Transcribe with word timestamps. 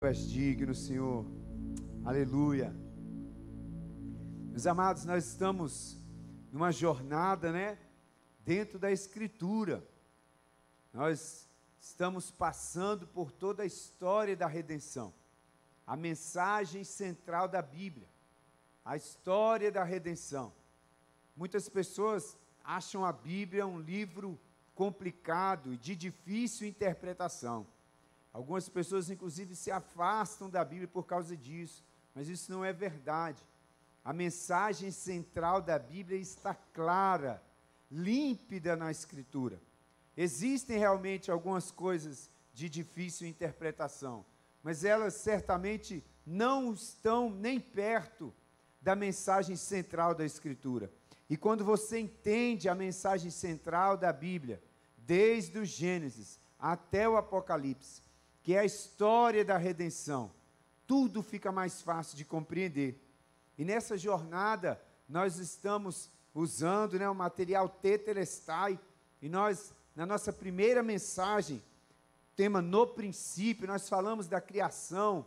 Tu 0.00 0.06
és 0.06 0.30
digno, 0.30 0.76
Senhor. 0.76 1.26
Aleluia. 2.04 2.72
Meus 4.52 4.64
amados, 4.64 5.04
nós 5.04 5.26
estamos 5.26 5.98
numa 6.52 6.70
jornada, 6.70 7.50
né? 7.50 7.76
Dentro 8.44 8.78
da 8.78 8.92
Escritura. 8.92 9.84
Nós 10.92 11.48
estamos 11.80 12.30
passando 12.30 13.08
por 13.08 13.32
toda 13.32 13.64
a 13.64 13.66
história 13.66 14.36
da 14.36 14.46
redenção. 14.46 15.12
A 15.84 15.96
mensagem 15.96 16.84
central 16.84 17.48
da 17.48 17.60
Bíblia. 17.60 18.06
A 18.84 18.96
história 18.96 19.72
da 19.72 19.82
redenção. 19.82 20.52
Muitas 21.36 21.68
pessoas 21.68 22.38
acham 22.62 23.04
a 23.04 23.10
Bíblia 23.10 23.66
um 23.66 23.80
livro 23.80 24.38
complicado 24.76 25.74
e 25.74 25.76
de 25.76 25.96
difícil 25.96 26.68
interpretação. 26.68 27.66
Algumas 28.38 28.68
pessoas, 28.68 29.10
inclusive, 29.10 29.56
se 29.56 29.68
afastam 29.68 30.48
da 30.48 30.64
Bíblia 30.64 30.86
por 30.86 31.04
causa 31.04 31.36
disso, 31.36 31.84
mas 32.14 32.28
isso 32.28 32.52
não 32.52 32.64
é 32.64 32.72
verdade. 32.72 33.42
A 34.04 34.12
mensagem 34.12 34.92
central 34.92 35.60
da 35.60 35.76
Bíblia 35.76 36.16
está 36.16 36.54
clara, 36.54 37.42
límpida 37.90 38.76
na 38.76 38.92
Escritura. 38.92 39.60
Existem 40.16 40.78
realmente 40.78 41.32
algumas 41.32 41.72
coisas 41.72 42.30
de 42.54 42.68
difícil 42.68 43.26
interpretação, 43.26 44.24
mas 44.62 44.84
elas 44.84 45.14
certamente 45.14 46.06
não 46.24 46.72
estão 46.72 47.28
nem 47.28 47.58
perto 47.58 48.32
da 48.80 48.94
mensagem 48.94 49.56
central 49.56 50.14
da 50.14 50.24
Escritura. 50.24 50.92
E 51.28 51.36
quando 51.36 51.64
você 51.64 51.98
entende 51.98 52.68
a 52.68 52.74
mensagem 52.76 53.32
central 53.32 53.96
da 53.96 54.12
Bíblia, 54.12 54.62
desde 54.96 55.58
o 55.58 55.64
Gênesis 55.64 56.38
até 56.56 57.08
o 57.08 57.16
Apocalipse, 57.16 58.06
que 58.48 58.54
é 58.54 58.60
a 58.60 58.64
história 58.64 59.44
da 59.44 59.58
redenção, 59.58 60.30
tudo 60.86 61.22
fica 61.22 61.52
mais 61.52 61.82
fácil 61.82 62.16
de 62.16 62.24
compreender. 62.24 62.98
E 63.58 63.62
nessa 63.62 63.98
jornada, 63.98 64.80
nós 65.06 65.36
estamos 65.36 66.10
usando 66.34 66.98
né, 66.98 67.06
o 67.10 67.14
material 67.14 67.68
Tetelestai, 67.68 68.80
e 69.20 69.28
nós, 69.28 69.74
na 69.94 70.06
nossa 70.06 70.32
primeira 70.32 70.82
mensagem, 70.82 71.62
tema 72.34 72.62
no 72.62 72.86
princípio, 72.86 73.68
nós 73.68 73.86
falamos 73.86 74.26
da 74.26 74.40
criação, 74.40 75.26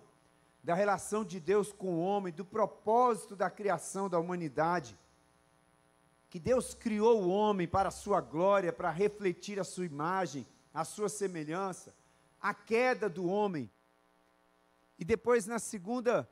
da 0.63 0.73
relação 0.73 1.23
de 1.23 1.39
Deus 1.39 1.71
com 1.71 1.97
o 1.97 2.01
homem, 2.01 2.33
do 2.33 2.43
propósito 2.43 3.35
da 3.35 3.51
criação 3.51 4.09
da 4.09 4.17
humanidade. 4.17 4.97
Que 6.27 6.39
Deus 6.39 6.73
criou 6.73 7.21
o 7.21 7.29
homem 7.29 7.67
para 7.67 7.89
a 7.89 7.91
sua 7.91 8.19
glória, 8.19 8.73
para 8.73 8.89
refletir 8.89 9.59
a 9.59 9.63
sua 9.63 9.85
imagem, 9.85 10.43
a 10.73 10.83
sua 10.83 11.07
semelhança 11.07 11.93
a 12.41 12.53
queda 12.53 13.07
do 13.07 13.25
homem. 13.27 13.71
E 14.97 15.05
depois, 15.05 15.45
na 15.45 15.59
segunda 15.59 16.29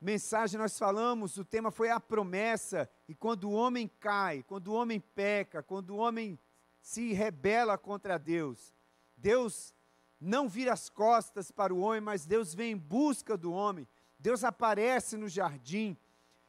mensagem, 0.00 0.58
nós 0.58 0.78
falamos, 0.78 1.36
o 1.36 1.44
tema 1.44 1.70
foi 1.70 1.90
a 1.90 1.98
promessa. 1.98 2.88
E 3.08 3.14
quando 3.14 3.44
o 3.44 3.52
homem 3.52 3.88
cai, 4.00 4.42
quando 4.44 4.68
o 4.68 4.74
homem 4.74 5.00
peca, 5.00 5.62
quando 5.62 5.90
o 5.90 5.96
homem 5.96 6.38
se 6.80 7.12
rebela 7.12 7.76
contra 7.76 8.18
Deus, 8.18 8.74
Deus 9.16 9.74
não 10.20 10.48
vira 10.48 10.72
as 10.72 10.88
costas 10.88 11.50
para 11.50 11.74
o 11.74 11.80
homem, 11.80 12.00
mas 12.00 12.26
Deus 12.26 12.54
vem 12.54 12.72
em 12.72 12.76
busca 12.76 13.36
do 13.36 13.52
homem. 13.52 13.86
Deus 14.18 14.42
aparece 14.44 15.16
no 15.16 15.28
jardim. 15.28 15.96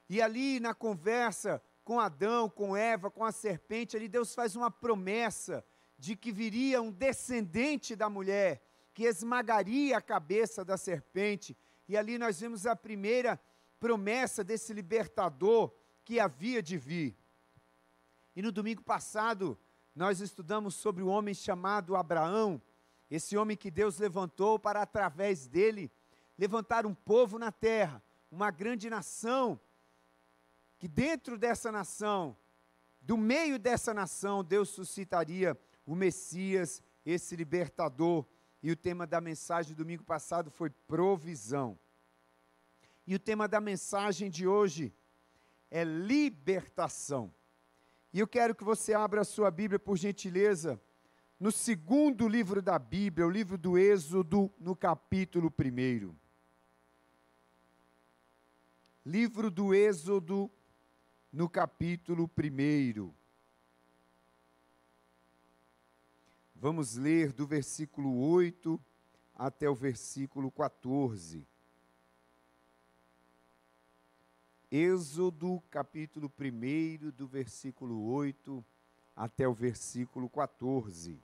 E 0.08 0.22
ali 0.22 0.60
na 0.60 0.74
conversa 0.74 1.62
com 1.84 2.00
Adão, 2.00 2.50
com 2.50 2.76
Eva, 2.76 3.10
com 3.10 3.24
a 3.24 3.32
serpente, 3.32 3.96
ali 3.96 4.08
Deus 4.08 4.34
faz 4.34 4.56
uma 4.56 4.72
promessa 4.72 5.64
de 6.00 6.16
que 6.16 6.32
viria 6.32 6.82
um 6.82 6.92
descendente 6.92 7.94
da 7.94 8.10
mulher 8.10 8.64
que 8.94 9.04
esmagaria 9.04 9.98
a 9.98 10.02
cabeça 10.02 10.64
da 10.64 10.78
serpente. 10.78 11.56
E 11.88 11.98
ali 11.98 12.18
nós 12.18 12.40
vemos 12.40 12.66
a 12.66 12.76
primeira 12.76 13.40
promessa 13.80 14.44
desse 14.44 14.74
libertador 14.74 15.74
que 16.06 16.20
havia 16.20 16.64
de 16.64 16.78
vir. 16.78 17.18
E 18.36 18.42
no 18.42 18.52
domingo 18.52 18.82
passado, 18.82 19.60
nós 19.94 20.22
estudamos 20.22 20.76
sobre 20.76 21.04
o 21.04 21.08
homem 21.08 21.34
chamado 21.34 21.96
Abraão, 21.96 22.62
esse 23.12 23.36
homem 23.36 23.58
que 23.58 23.70
Deus 23.70 24.00
levantou 24.00 24.58
para, 24.58 24.82
através 24.82 25.48
dele, 25.48 25.92
levantar 26.38 26.86
um 26.86 26.94
povo 26.94 27.38
na 27.38 27.52
terra, 27.52 28.02
uma 28.32 28.52
grande 28.52 28.90
nação, 28.90 29.60
que 30.78 30.88
dentro 30.88 31.38
dessa 31.38 31.72
nação, 31.72 32.38
do 33.02 33.18
meio 33.18 33.60
dessa 33.60 33.94
nação, 33.94 34.44
Deus 34.44 34.70
suscitaria 34.70 35.60
o 35.90 35.96
Messias, 35.96 36.84
esse 37.04 37.36
libertador. 37.36 38.24
E 38.62 38.70
o 38.70 38.76
tema 38.76 39.08
da 39.08 39.20
mensagem 39.20 39.74
do 39.74 39.84
domingo 39.84 40.04
passado 40.04 40.52
foi 40.52 40.70
provisão. 40.70 41.80
E 43.08 43.16
o 43.16 43.20
tema 43.20 43.48
da 43.48 43.60
mensagem 43.60 44.30
de 44.30 44.46
hoje 44.46 44.94
é 45.72 45.84
libertação. 45.84 47.34
E 48.14 48.20
eu 48.20 48.28
quero 48.28 48.54
que 48.54 48.64
você 48.64 48.94
abra 48.94 49.22
a 49.22 49.26
sua 49.26 49.50
Bíblia, 49.50 49.80
por 49.80 49.98
gentileza, 49.98 50.80
no 51.40 51.52
segundo 51.52 52.28
livro 52.28 52.62
da 52.62 52.78
Bíblia, 52.78 53.26
o 53.26 53.32
livro 53.32 53.58
do 53.58 53.76
Êxodo, 53.76 54.54
no 54.60 54.76
capítulo 54.76 55.52
1. 55.52 56.16
Livro 59.04 59.50
do 59.50 59.74
Êxodo, 59.74 60.52
no 61.32 61.50
capítulo 61.50 62.30
1. 62.38 63.19
Vamos 66.62 66.98
ler 66.98 67.32
do 67.32 67.48
versículo 67.48 68.20
8 68.20 68.78
até 69.34 69.70
o 69.70 69.74
versículo 69.74 70.52
14. 70.52 71.48
Êxodo, 74.70 75.64
capítulo 75.72 76.30
1, 76.38 77.12
do 77.12 77.26
versículo 77.26 78.04
8 78.12 78.66
até 79.16 79.48
o 79.48 79.54
versículo 79.54 80.30
14. 80.30 81.24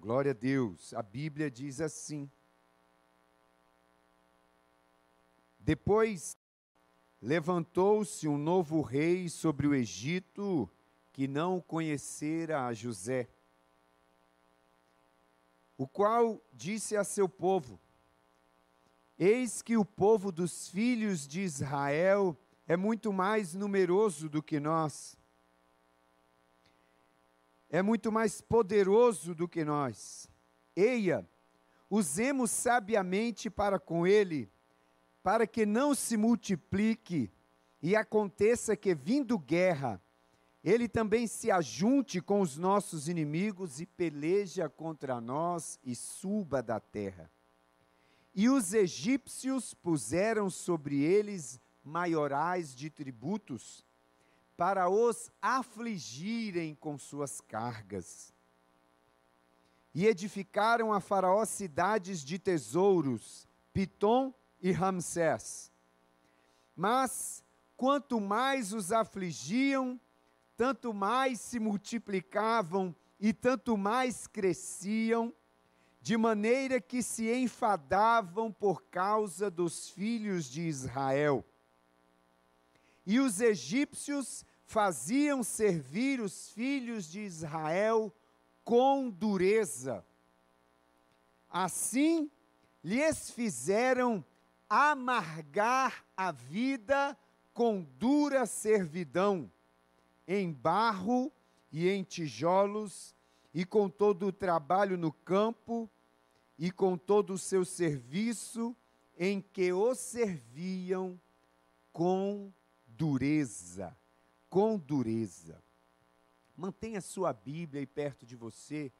Glória 0.00 0.32
a 0.32 0.34
Deus. 0.34 0.92
A 0.92 1.02
Bíblia 1.02 1.48
diz 1.48 1.80
assim: 1.80 2.28
Depois 5.60 6.36
levantou-se 7.22 8.26
um 8.26 8.36
novo 8.36 8.80
rei 8.80 9.28
sobre 9.28 9.68
o 9.68 9.74
Egito 9.76 10.68
que 11.12 11.26
não 11.26 11.60
conhecera 11.60 12.66
a 12.66 12.72
José, 12.72 13.28
o 15.76 15.86
qual 15.86 16.40
disse 16.52 16.96
a 16.96 17.04
seu 17.04 17.28
povo: 17.28 17.80
Eis 19.18 19.62
que 19.62 19.76
o 19.76 19.84
povo 19.84 20.30
dos 20.30 20.68
filhos 20.68 21.26
de 21.26 21.40
Israel 21.40 22.36
é 22.66 22.76
muito 22.76 23.12
mais 23.12 23.54
numeroso 23.54 24.28
do 24.28 24.42
que 24.42 24.60
nós, 24.60 25.16
é 27.68 27.82
muito 27.82 28.12
mais 28.12 28.40
poderoso 28.40 29.34
do 29.34 29.48
que 29.48 29.64
nós. 29.64 30.28
Eia, 30.76 31.28
usemos 31.88 32.50
sabiamente 32.50 33.50
para 33.50 33.78
com 33.78 34.06
ele, 34.06 34.50
para 35.22 35.46
que 35.46 35.66
não 35.66 35.94
se 35.94 36.16
multiplique 36.16 37.30
e 37.82 37.96
aconteça 37.96 38.76
que, 38.76 38.94
vindo 38.94 39.38
guerra, 39.38 40.00
ele 40.62 40.88
também 40.88 41.26
se 41.26 41.50
ajunte 41.50 42.20
com 42.20 42.40
os 42.40 42.56
nossos 42.58 43.08
inimigos 43.08 43.80
e 43.80 43.86
peleja 43.86 44.68
contra 44.68 45.20
nós 45.20 45.78
e 45.82 45.94
suba 45.94 46.62
da 46.62 46.78
terra. 46.78 47.30
E 48.34 48.48
os 48.48 48.74
egípcios 48.74 49.72
puseram 49.74 50.50
sobre 50.50 51.00
eles 51.00 51.58
maiorais 51.82 52.74
de 52.74 52.90
tributos, 52.90 53.84
para 54.56 54.90
os 54.90 55.30
afligirem 55.40 56.74
com 56.74 56.98
suas 56.98 57.40
cargas. 57.40 58.34
E 59.94 60.06
edificaram 60.06 60.92
a 60.92 61.00
Faraó 61.00 61.44
cidades 61.46 62.22
de 62.22 62.38
tesouros, 62.38 63.48
Pitom 63.72 64.34
e 64.60 64.70
Ramsés. 64.70 65.72
Mas, 66.76 67.42
quanto 67.74 68.20
mais 68.20 68.74
os 68.74 68.92
afligiam, 68.92 69.98
tanto 70.60 70.92
mais 70.92 71.40
se 71.40 71.58
multiplicavam 71.58 72.94
e 73.18 73.32
tanto 73.32 73.78
mais 73.78 74.26
cresciam, 74.26 75.34
de 76.02 76.18
maneira 76.18 76.78
que 76.78 77.02
se 77.02 77.32
enfadavam 77.32 78.52
por 78.52 78.82
causa 78.82 79.50
dos 79.50 79.88
filhos 79.88 80.44
de 80.44 80.60
Israel. 80.60 81.42
E 83.06 83.18
os 83.18 83.40
egípcios 83.40 84.44
faziam 84.66 85.42
servir 85.42 86.20
os 86.20 86.50
filhos 86.50 87.10
de 87.10 87.20
Israel 87.20 88.14
com 88.62 89.08
dureza. 89.08 90.04
Assim, 91.48 92.30
lhes 92.84 93.30
fizeram 93.30 94.22
amargar 94.68 96.04
a 96.14 96.30
vida 96.30 97.16
com 97.54 97.80
dura 97.98 98.44
servidão 98.44 99.50
em 100.32 100.52
barro 100.52 101.32
e 101.72 101.88
em 101.88 102.04
tijolos, 102.04 103.16
e 103.52 103.64
com 103.64 103.90
todo 103.90 104.28
o 104.28 104.32
trabalho 104.32 104.96
no 104.96 105.12
campo, 105.12 105.90
e 106.56 106.70
com 106.70 106.96
todo 106.96 107.32
o 107.32 107.38
seu 107.38 107.64
serviço, 107.64 108.76
em 109.18 109.40
que 109.40 109.72
o 109.72 109.92
serviam 109.92 111.20
com 111.92 112.52
dureza. 112.86 113.96
Com 114.48 114.78
dureza. 114.78 115.60
Mantenha 116.56 117.00
sua 117.00 117.32
Bíblia 117.32 117.80
aí 117.80 117.86
perto 117.86 118.24
de 118.24 118.36
você. 118.36 118.92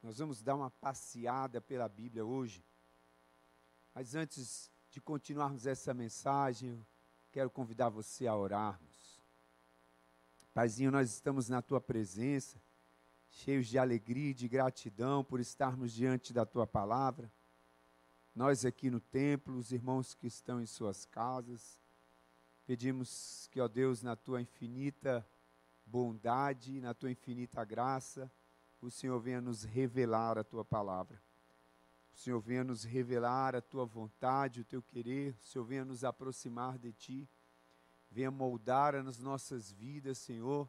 Nós 0.00 0.18
vamos 0.18 0.40
dar 0.40 0.54
uma 0.54 0.70
passeada 0.70 1.60
pela 1.60 1.88
Bíblia 1.88 2.24
hoje. 2.24 2.64
Mas 3.92 4.14
antes 4.14 4.70
de 4.88 5.00
continuarmos 5.00 5.66
essa 5.66 5.92
mensagem, 5.92 6.86
quero 7.32 7.50
convidar 7.50 7.88
você 7.88 8.28
a 8.28 8.36
orarmos. 8.36 8.95
Paizinho, 10.56 10.90
nós 10.90 11.10
estamos 11.10 11.50
na 11.50 11.60
tua 11.60 11.82
presença, 11.82 12.58
cheios 13.28 13.66
de 13.66 13.78
alegria 13.78 14.30
e 14.30 14.32
de 14.32 14.48
gratidão 14.48 15.22
por 15.22 15.38
estarmos 15.38 15.92
diante 15.92 16.32
da 16.32 16.46
tua 16.46 16.66
palavra. 16.66 17.30
Nós 18.34 18.64
aqui 18.64 18.88
no 18.88 18.98
templo, 18.98 19.58
os 19.58 19.70
irmãos 19.70 20.14
que 20.14 20.26
estão 20.26 20.58
em 20.58 20.64
suas 20.64 21.04
casas, 21.04 21.78
pedimos 22.64 23.46
que, 23.52 23.60
ó 23.60 23.68
Deus, 23.68 24.00
na 24.00 24.16
tua 24.16 24.40
infinita 24.40 25.28
bondade, 25.84 26.80
na 26.80 26.94
tua 26.94 27.10
infinita 27.10 27.62
graça, 27.62 28.32
o 28.80 28.90
Senhor 28.90 29.20
venha 29.20 29.42
nos 29.42 29.62
revelar 29.62 30.38
a 30.38 30.42
tua 30.42 30.64
palavra. 30.64 31.22
O 32.14 32.16
Senhor 32.16 32.40
venha 32.40 32.64
nos 32.64 32.82
revelar 32.82 33.54
a 33.54 33.60
tua 33.60 33.84
vontade, 33.84 34.62
o 34.62 34.64
teu 34.64 34.82
querer, 34.82 35.36
o 35.42 35.44
Senhor 35.44 35.66
venha 35.66 35.84
nos 35.84 36.02
aproximar 36.02 36.78
de 36.78 36.94
ti, 36.94 37.28
venha 38.10 38.30
moldar 38.30 38.94
as 38.94 39.18
nossas 39.18 39.70
vidas, 39.70 40.18
Senhor, 40.18 40.68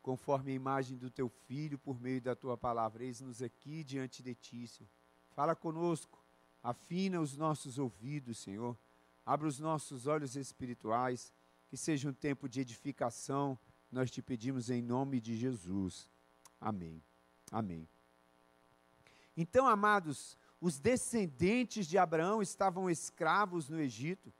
conforme 0.00 0.52
a 0.52 0.54
imagem 0.54 0.96
do 0.96 1.10
teu 1.10 1.28
filho 1.28 1.78
por 1.78 2.00
meio 2.00 2.20
da 2.20 2.34
tua 2.34 2.56
palavra. 2.56 3.04
Eis-nos 3.04 3.42
aqui 3.42 3.82
diante 3.82 4.22
de 4.22 4.34
ti, 4.34 4.66
Senhor. 4.66 4.90
Fala 5.30 5.54
conosco, 5.54 6.24
afina 6.62 7.20
os 7.20 7.36
nossos 7.36 7.78
ouvidos, 7.78 8.38
Senhor. 8.38 8.78
Abra 9.24 9.48
os 9.48 9.58
nossos 9.58 10.06
olhos 10.06 10.36
espirituais, 10.36 11.32
que 11.68 11.76
seja 11.76 12.08
um 12.08 12.12
tempo 12.12 12.48
de 12.48 12.60
edificação. 12.60 13.58
Nós 13.90 14.10
te 14.10 14.22
pedimos 14.22 14.70
em 14.70 14.80
nome 14.80 15.20
de 15.20 15.36
Jesus. 15.36 16.08
Amém. 16.60 17.02
Amém. 17.50 17.88
Então, 19.36 19.66
amados, 19.66 20.38
os 20.60 20.78
descendentes 20.78 21.86
de 21.86 21.98
Abraão 21.98 22.40
estavam 22.40 22.88
escravos 22.88 23.68
no 23.68 23.78
Egito, 23.78 24.32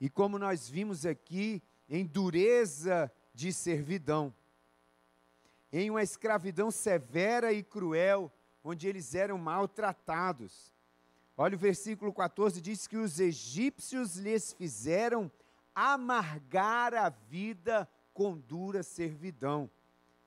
e 0.00 0.08
como 0.08 0.38
nós 0.38 0.68
vimos 0.68 1.04
aqui, 1.04 1.62
em 1.88 2.04
dureza 2.04 3.10
de 3.34 3.52
servidão, 3.52 4.34
em 5.72 5.90
uma 5.90 6.02
escravidão 6.02 6.70
severa 6.70 7.52
e 7.52 7.62
cruel, 7.62 8.32
onde 8.62 8.86
eles 8.86 9.14
eram 9.14 9.38
maltratados. 9.38 10.74
Olha 11.36 11.56
o 11.56 11.58
versículo 11.58 12.12
14: 12.12 12.60
diz 12.60 12.86
que 12.86 12.96
os 12.96 13.20
egípcios 13.20 14.16
lhes 14.16 14.52
fizeram 14.52 15.30
amargar 15.74 16.94
a 16.94 17.08
vida 17.08 17.88
com 18.12 18.36
dura 18.36 18.82
servidão. 18.82 19.70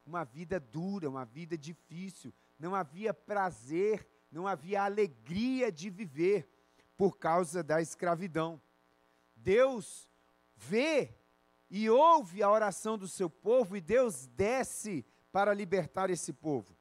Uma 0.05 0.23
vida 0.23 0.59
dura, 0.59 1.09
uma 1.09 1.25
vida 1.25 1.57
difícil. 1.57 2.33
Não 2.59 2.73
havia 2.73 3.13
prazer 3.13 4.07
não 4.31 4.47
havia 4.47 4.83
alegria 4.83 5.71
de 5.71 5.89
viver 5.89 6.47
por 6.95 7.17
causa 7.17 7.61
da 7.61 7.81
escravidão. 7.81 8.61
Deus 9.41 10.09
vê 10.55 11.15
e 11.69 11.89
ouve 11.89 12.43
a 12.43 12.51
oração 12.51 12.97
do 12.97 13.07
seu 13.07 13.29
povo 13.29 13.75
e 13.75 13.81
Deus 13.81 14.27
desce 14.27 15.05
para 15.31 15.53
libertar 15.53 16.09
esse 16.09 16.33
povo. 16.33 16.77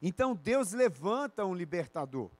Então 0.00 0.34
Deus 0.34 0.72
levanta 0.72 1.44
um 1.44 1.54
libertador. 1.54 2.30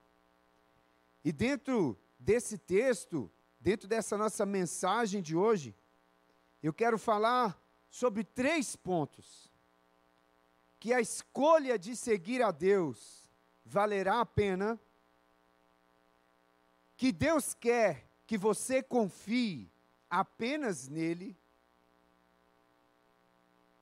E 1.25 1.33
dentro 1.33 1.99
desse 2.19 2.59
texto, 2.59 3.31
dentro 3.61 3.89
dessa 3.89 4.19
nossa 4.19 4.45
mensagem 4.45 5.23
de 5.23 5.37
hoje, 5.37 5.75
eu 6.63 6.73
quero 6.73 6.99
falar 6.99 7.61
sobre 7.89 8.25
três 8.25 8.77
pontos. 8.77 9.51
Que 10.79 10.93
a 10.93 11.01
escolha 11.01 11.79
de 11.79 11.97
seguir 11.97 12.43
a 12.43 12.51
Deus 12.51 13.31
valerá 13.65 14.21
a 14.21 14.27
pena, 14.27 14.81
que 16.97 17.13
Deus 17.13 17.55
quer 17.55 18.12
que 18.33 18.39
você 18.39 18.83
confie 18.83 19.71
apenas 20.09 20.89
nele 20.89 21.37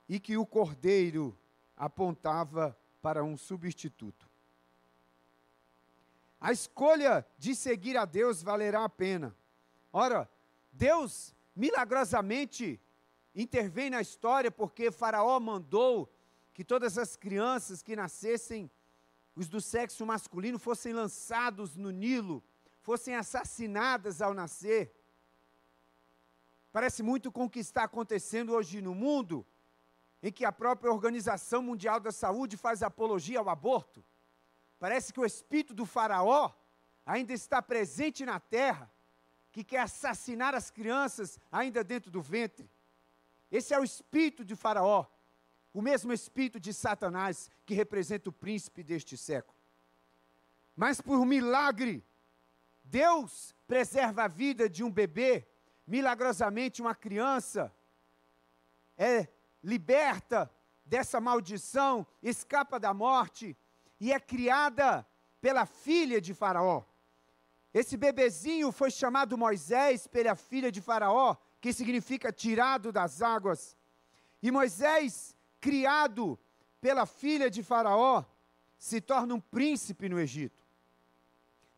e 0.09 0.19
que 0.19 0.35
o 0.35 0.45
cordeiro 0.45 1.39
apontava 1.77 2.77
para 3.01 3.23
um 3.23 3.37
substituto. 3.37 4.29
A 6.37 6.51
escolha 6.51 7.25
de 7.37 7.55
seguir 7.55 7.95
a 7.95 8.03
Deus 8.03 8.43
valerá 8.43 8.83
a 8.83 8.89
pena. 8.89 9.33
Ora, 9.93 10.29
Deus 10.69 11.33
milagrosamente 11.55 12.77
intervém 13.33 13.89
na 13.89 14.01
história 14.01 14.51
porque 14.51 14.91
Faraó 14.91 15.39
mandou 15.39 16.13
que 16.53 16.65
todas 16.65 16.97
as 16.97 17.15
crianças 17.15 17.81
que 17.81 17.95
nascessem 17.95 18.69
os 19.33 19.47
do 19.47 19.61
sexo 19.61 20.05
masculino 20.05 20.59
fossem 20.59 20.91
lançados 20.91 21.77
no 21.77 21.89
Nilo, 21.89 22.43
fossem 22.81 23.15
assassinadas 23.15 24.21
ao 24.21 24.33
nascer. 24.33 24.93
Parece 26.71 27.03
muito 27.03 27.31
com 27.31 27.45
o 27.45 27.49
que 27.49 27.59
está 27.59 27.83
acontecendo 27.83 28.53
hoje 28.53 28.81
no 28.81 28.95
mundo, 28.95 29.45
em 30.23 30.31
que 30.31 30.45
a 30.45 30.51
própria 30.51 30.91
Organização 30.91 31.61
Mundial 31.61 31.99
da 31.99 32.11
Saúde 32.11 32.55
faz 32.57 32.83
apologia 32.83 33.39
ao 33.39 33.49
aborto. 33.49 34.03
Parece 34.79 35.13
que 35.13 35.19
o 35.19 35.25
espírito 35.25 35.73
do 35.73 35.85
Faraó 35.85 36.51
ainda 37.05 37.33
está 37.33 37.61
presente 37.61 38.25
na 38.25 38.39
terra, 38.39 38.91
que 39.51 39.63
quer 39.63 39.81
assassinar 39.81 40.55
as 40.55 40.71
crianças 40.71 41.39
ainda 41.51 41.83
dentro 41.83 42.09
do 42.09 42.21
ventre. 42.21 42.69
Esse 43.51 43.73
é 43.73 43.79
o 43.79 43.83
espírito 43.83 44.45
de 44.45 44.55
Faraó 44.55 45.05
o 45.73 45.81
mesmo 45.81 46.11
espírito 46.11 46.59
de 46.59 46.73
Satanás 46.73 47.49
que 47.65 47.73
representa 47.73 48.29
o 48.29 48.33
príncipe 48.33 48.83
deste 48.83 49.15
século. 49.15 49.57
Mas 50.75 50.99
por 50.99 51.17
um 51.17 51.25
milagre, 51.25 52.03
Deus 52.91 53.55
preserva 53.65 54.25
a 54.25 54.27
vida 54.27 54.67
de 54.67 54.83
um 54.83 54.91
bebê, 54.91 55.47
milagrosamente 55.87 56.81
uma 56.81 56.93
criança 56.93 57.73
é 58.97 59.29
liberta 59.63 60.51
dessa 60.85 61.21
maldição, 61.21 62.05
escapa 62.21 62.77
da 62.77 62.93
morte 62.93 63.57
e 63.97 64.11
é 64.11 64.19
criada 64.19 65.07
pela 65.39 65.65
filha 65.65 66.19
de 66.19 66.33
Faraó. 66.33 66.83
Esse 67.73 67.95
bebezinho 67.95 68.73
foi 68.73 68.91
chamado 68.91 69.37
Moisés 69.37 70.05
pela 70.05 70.35
filha 70.35 70.69
de 70.69 70.81
Faraó, 70.81 71.37
que 71.61 71.71
significa 71.71 72.29
tirado 72.31 72.91
das 72.91 73.21
águas. 73.21 73.77
E 74.43 74.51
Moisés 74.51 75.35
criado 75.61 76.37
pela 76.81 77.05
filha 77.05 77.49
de 77.49 77.63
Faraó, 77.63 78.25
se 78.77 78.99
torna 78.99 79.33
um 79.35 79.39
príncipe 79.39 80.09
no 80.09 80.19
Egito. 80.19 80.60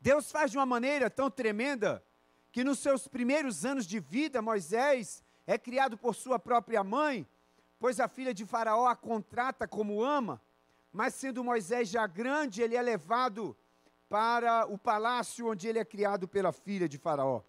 Deus 0.04 0.30
faz 0.30 0.52
de 0.52 0.58
uma 0.58 0.66
maneira 0.66 1.10
tão 1.10 1.32
tremenda 1.32 2.04
que 2.52 2.62
nos 2.62 2.80
seus 2.80 3.08
primeiros 3.08 3.64
anos 3.64 3.86
de 3.86 4.02
vida, 4.02 4.42
Moisés 4.42 5.24
é 5.48 5.58
criado 5.58 5.98
por 5.98 6.14
sua 6.14 6.38
própria 6.38 6.84
mãe, 6.84 7.26
pois 7.80 8.02
a 8.02 8.10
filha 8.10 8.34
de 8.34 8.46
Faraó 8.46 8.86
a 8.86 8.98
contrata 8.98 9.66
como 9.66 10.04
ama, 10.04 10.42
mas 10.92 11.14
sendo 11.14 11.42
Moisés 11.42 11.88
já 11.88 12.06
grande, 12.06 12.62
ele 12.62 12.76
é 12.76 12.82
levado 12.82 13.56
para 14.10 14.66
o 14.66 14.78
palácio 14.78 15.48
onde 15.50 15.70
ele 15.70 15.80
é 15.80 15.86
criado 15.86 16.28
pela 16.28 16.52
filha 16.52 16.90
de 16.90 16.98
Faraó. 16.98 17.42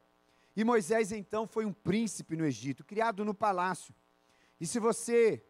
E 0.55 0.63
Moisés 0.63 1.11
então 1.11 1.49
foi 1.49 1.65
um 1.65 1.73
príncipe 1.73 2.37
no 2.37 2.47
Egito, 2.47 2.85
criado 2.85 3.25
no 3.25 3.35
palácio. 3.35 3.93
E 4.61 4.67
se 4.67 4.79
você 4.79 5.45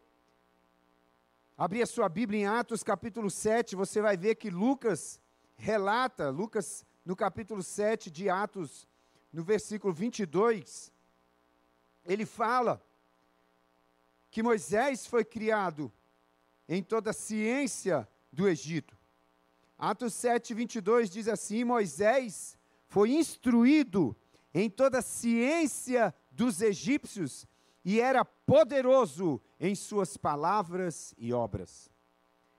abrir 1.55 1.83
a 1.83 1.85
sua 1.85 2.09
Bíblia 2.09 2.39
em 2.39 2.47
Atos 2.47 2.81
capítulo 2.81 3.29
7, 3.29 3.75
você 3.75 4.01
vai 4.01 4.17
ver 4.17 4.33
que 4.33 4.49
Lucas 4.49 5.21
relata, 5.55 6.31
Lucas 6.31 6.83
no 7.05 7.15
capítulo 7.15 7.61
7 7.61 8.09
de 8.09 8.29
Atos, 8.29 8.87
no 9.31 9.43
versículo 9.43 9.93
22, 9.93 10.91
ele 12.03 12.25
fala 12.25 12.83
que 14.31 14.41
Moisés 14.41 15.05
foi 15.05 15.23
criado 15.23 15.91
em 16.67 16.81
toda 16.81 17.11
a 17.11 17.13
ciência 17.13 18.07
do 18.33 18.47
Egito. 18.47 18.97
Atos 19.77 20.13
7, 20.15 20.53
22 20.53 21.09
diz 21.09 21.27
assim: 21.27 21.63
Moisés 21.63 22.57
foi 22.87 23.11
instruído 23.11 24.15
em 24.53 24.69
toda 24.69 24.99
a 24.99 25.03
ciência 25.03 26.13
dos 26.31 26.61
egípcios 26.61 27.45
e 27.83 27.99
era 27.99 28.25
poderoso 28.25 29.39
em 29.59 29.75
suas 29.75 30.17
palavras 30.17 31.13
e 31.17 31.31
obras. 31.31 31.89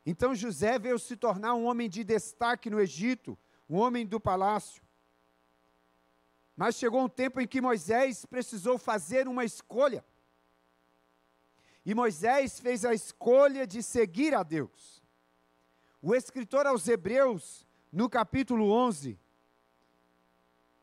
Então 0.05 0.35
José 0.35 0.79
veio 0.79 0.99
se 0.99 1.17
tornar 1.17 1.55
um 1.55 1.65
homem 1.65 1.91
de 1.91 2.05
destaque 2.05 2.71
no 2.71 2.79
Egito, 2.79 3.37
um 3.69 3.77
homem 3.77 4.07
do 4.07 4.21
palácio. 4.21 4.83
Mas 6.57 6.77
chegou 6.77 7.03
um 7.03 7.09
tempo 7.09 7.41
em 7.41 7.47
que 7.47 7.61
Moisés 7.61 8.25
precisou 8.25 8.79
fazer 8.79 9.29
uma 9.29 9.45
escolha. 9.45 10.05
E 11.85 11.95
Moisés 11.95 12.59
fez 12.59 12.85
a 12.85 12.95
escolha 12.95 13.67
de 13.67 13.83
seguir 13.83 14.35
a 14.35 14.43
Deus. 14.43 15.03
O 16.01 16.15
escritor 16.15 16.67
aos 16.67 16.89
Hebreus, 16.89 17.67
no 17.93 18.09
capítulo 18.09 18.71
11, 18.71 19.19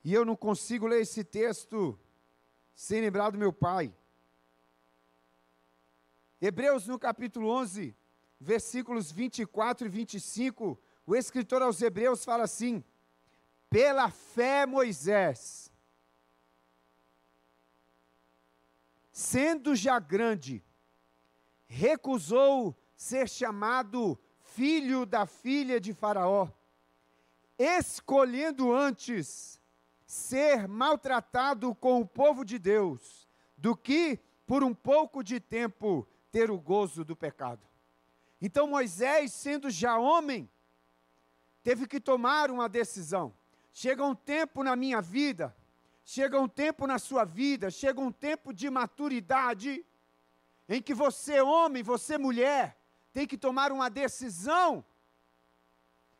e 0.03 0.13
eu 0.13 0.25
não 0.25 0.35
consigo 0.35 0.85
ler 0.85 1.01
esse 1.01 1.23
texto 1.23 1.97
sem 2.75 3.01
lembrar 3.01 3.31
do 3.31 3.37
meu 3.37 3.53
pai. 3.53 3.95
Hebreus 6.41 6.87
no 6.87 6.99
capítulo 6.99 7.47
11, 7.49 7.95
versículos 8.39 9.11
24 9.11 9.87
e 9.87 9.89
25, 9.89 10.77
o 11.05 11.15
escritor 11.15 11.61
aos 11.61 11.81
Hebreus 11.81 12.23
fala 12.23 12.43
assim: 12.43 12.83
Pela 13.69 14.09
fé, 14.09 14.65
Moisés, 14.65 15.71
sendo 19.11 19.75
já 19.75 19.99
grande, 19.99 20.63
recusou 21.67 22.75
ser 22.95 23.27
chamado 23.27 24.17
filho 24.39 25.05
da 25.05 25.25
filha 25.25 25.79
de 25.79 25.93
Faraó, 25.93 26.47
escolhendo 27.57 28.73
antes 28.73 29.61
ser 30.05 30.67
maltratado 30.67 31.73
com 31.73 31.99
o 31.99 32.07
povo 32.07 32.45
de 32.45 32.59
Deus, 32.59 33.27
do 33.57 33.75
que, 33.75 34.19
por 34.45 34.63
um 34.63 34.73
pouco 34.73 35.23
de 35.23 35.39
tempo, 35.39 36.07
ter 36.31 36.51
o 36.51 36.59
gozo 36.59 37.03
do 37.03 37.15
pecado. 37.15 37.65
Então 38.39 38.67
Moisés, 38.67 39.33
sendo 39.33 39.69
já 39.69 39.97
homem, 39.97 40.49
teve 41.63 41.87
que 41.87 41.99
tomar 41.99 42.51
uma 42.51 42.67
decisão. 42.67 43.33
Chega 43.71 44.03
um 44.05 44.13
tempo 44.13 44.63
na 44.63 44.75
minha 44.75 45.01
vida, 45.01 45.55
chega 46.03 46.39
um 46.39 46.47
tempo 46.47 46.85
na 46.85 46.99
sua 46.99 47.23
vida, 47.23 47.71
chega 47.71 47.99
um 47.99 48.11
tempo 48.11 48.53
de 48.53 48.69
maturidade, 48.69 49.83
em 50.67 50.81
que 50.81 50.93
você, 50.93 51.41
homem, 51.41 51.81
você, 51.81 52.17
mulher, 52.17 52.77
tem 53.11 53.25
que 53.25 53.37
tomar 53.37 53.71
uma 53.71 53.89
decisão. 53.89 54.85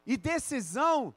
E 0.05 0.17
decisão 0.17 1.13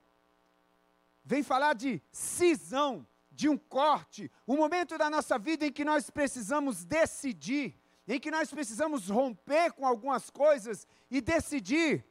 vem 1.25 1.43
falar 1.43 1.75
de 1.75 2.03
cisão, 2.13 3.07
de 3.31 3.49
um 3.49 3.57
corte, 3.57 4.31
um 4.47 4.57
momento 4.57 4.97
da 4.99 5.09
nossa 5.09 5.39
vida 5.39 5.67
em 5.67 5.73
que 5.73 5.85
nós 5.85 6.11
precisamos 6.11 6.85
decidir, 6.85 7.79
em 8.07 8.21
que 8.21 8.31
nós 8.31 8.51
precisamos 8.51 9.09
romper 9.09 9.73
com 9.73 9.87
algumas 9.87 10.31
coisas 10.31 10.87
e 11.11 11.21
decidir 11.21 12.05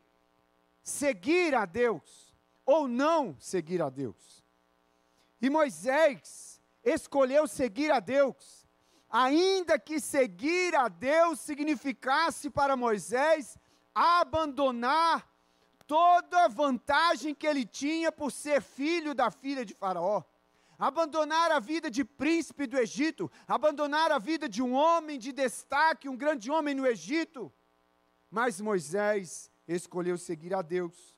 seguir 0.86 1.56
a 1.56 1.66
Deus 1.66 2.32
ou 2.64 2.88
não 2.88 3.36
seguir 3.40 3.82
a 3.82 3.90
Deus. 3.90 4.46
E 5.42 5.50
Moisés 5.50 6.62
escolheu 6.84 7.48
seguir 7.48 7.92
a 7.92 8.00
Deus, 8.00 8.68
ainda 9.10 9.80
que 9.80 10.00
seguir 10.00 10.76
a 10.76 10.88
Deus 10.88 11.40
significasse 11.40 12.52
para 12.52 12.78
Moisés 12.78 13.58
abandonar 13.94 15.28
toda 15.88 16.46
a 16.46 16.48
vantagem 16.48 17.34
que 17.34 17.48
ele 17.48 17.66
tinha 17.66 18.12
por 18.12 18.32
ser 18.32 18.62
filho 18.62 19.16
da 19.16 19.32
filha 19.32 19.66
de 19.66 19.74
Faraó. 19.74 20.24
Abandonar 20.78 21.52
a 21.52 21.60
vida 21.60 21.90
de 21.90 22.04
príncipe 22.04 22.68
do 22.68 22.78
Egito, 22.78 23.32
abandonar 23.48 24.12
a 24.12 24.20
vida 24.20 24.48
de 24.48 24.62
um 24.62 24.74
homem 24.74 25.18
de 25.18 25.32
destaque, 25.32 26.10
um 26.10 26.18
grande 26.18 26.52
homem 26.52 26.76
no 26.76 26.86
Egito. 26.86 27.52
Mas 28.30 28.60
Moisés 28.60 29.50
escolheu 29.68 30.18
seguir 30.18 30.54
a 30.54 30.62
Deus. 30.62 31.18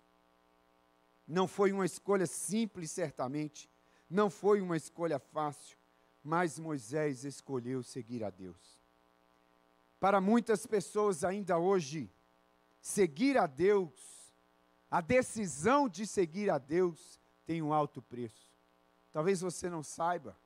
Não 1.27 1.47
foi 1.47 1.71
uma 1.71 1.85
escolha 1.85 2.25
simples, 2.25 2.91
certamente, 2.91 3.69
não 4.09 4.29
foi 4.29 4.61
uma 4.61 4.77
escolha 4.77 5.19
fácil, 5.19 5.77
mas 6.23 6.57
Moisés 6.57 7.25
escolheu 7.25 7.83
seguir 7.83 8.23
a 8.23 8.29
Deus. 8.29 8.79
Para 9.99 10.21
muitas 10.21 10.65
pessoas 10.65 11.23
ainda 11.23 11.57
hoje, 11.57 12.09
seguir 12.79 13.37
a 13.37 13.47
Deus 13.47 14.17
a 14.89 15.01
decisão 15.01 15.89
de 15.89 16.07
seguir 16.07 16.49
a 16.49 16.57
Deus 16.57 17.19
tem 17.45 17.61
um 17.61 17.73
alto 17.73 18.01
preço. 18.01 18.47
Talvez 19.11 19.41
você 19.41 19.69
não 19.69 19.83
saiba, 19.83 20.37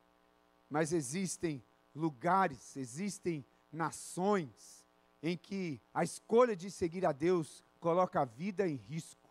mas 0.70 0.91
existem 0.91 1.63
lugares, 1.93 2.75
existem 2.75 3.46
nações 3.72 4.86
em 5.22 5.38
que 5.38 5.79
a 5.93 6.03
escolha 6.03 6.55
de 6.55 6.72
seguir 6.72 7.05
a 7.05 7.12
Deus 7.12 7.63
coloca 7.82 8.22
a 8.22 8.26
vida 8.26 8.66
em 8.66 8.76
risco. 8.76 9.30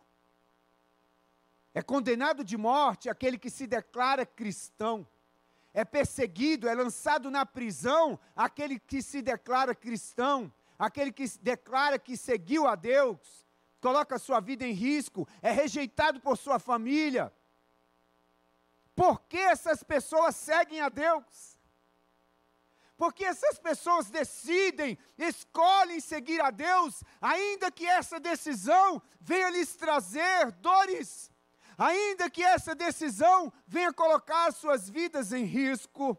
É 1.73 1.81
condenado 1.81 2.43
de 2.43 2.55
morte 2.55 3.09
aquele 3.09 3.39
que 3.39 3.49
se 3.49 3.65
declara 3.65 4.25
cristão. 4.25 5.07
É 5.73 5.83
perseguido, 5.83 6.67
é 6.67 6.75
lançado 6.75 7.31
na 7.31 7.45
prisão 7.45 8.19
aquele 8.35 8.77
que 8.77 9.01
se 9.01 9.21
declara 9.21 9.73
cristão, 9.73 10.53
aquele 10.77 11.11
que 11.11 11.25
declara 11.39 11.97
que 11.97 12.15
seguiu 12.15 12.67
a 12.67 12.75
Deus 12.75 13.41
coloca 13.81 14.19
sua 14.19 14.39
vida 14.39 14.65
em 14.65 14.73
risco, 14.73 15.27
é 15.41 15.51
rejeitado 15.51 16.21
por 16.21 16.37
sua 16.37 16.59
família. 16.59 17.33
Por 18.95 19.21
que 19.21 19.37
essas 19.37 19.83
pessoas 19.83 20.35
seguem 20.35 20.79
a 20.79 20.87
Deus? 20.87 21.57
Porque 23.01 23.25
essas 23.25 23.57
pessoas 23.57 24.11
decidem, 24.11 24.95
escolhem 25.17 25.99
seguir 25.99 26.39
a 26.39 26.51
Deus, 26.51 27.03
ainda 27.19 27.71
que 27.71 27.83
essa 27.83 28.19
decisão 28.19 29.01
venha 29.19 29.49
lhes 29.49 29.75
trazer 29.75 30.51
dores, 30.51 31.31
ainda 31.75 32.29
que 32.29 32.43
essa 32.43 32.75
decisão 32.75 33.51
venha 33.65 33.91
colocar 33.91 34.51
suas 34.51 34.87
vidas 34.87 35.33
em 35.33 35.45
risco. 35.45 36.15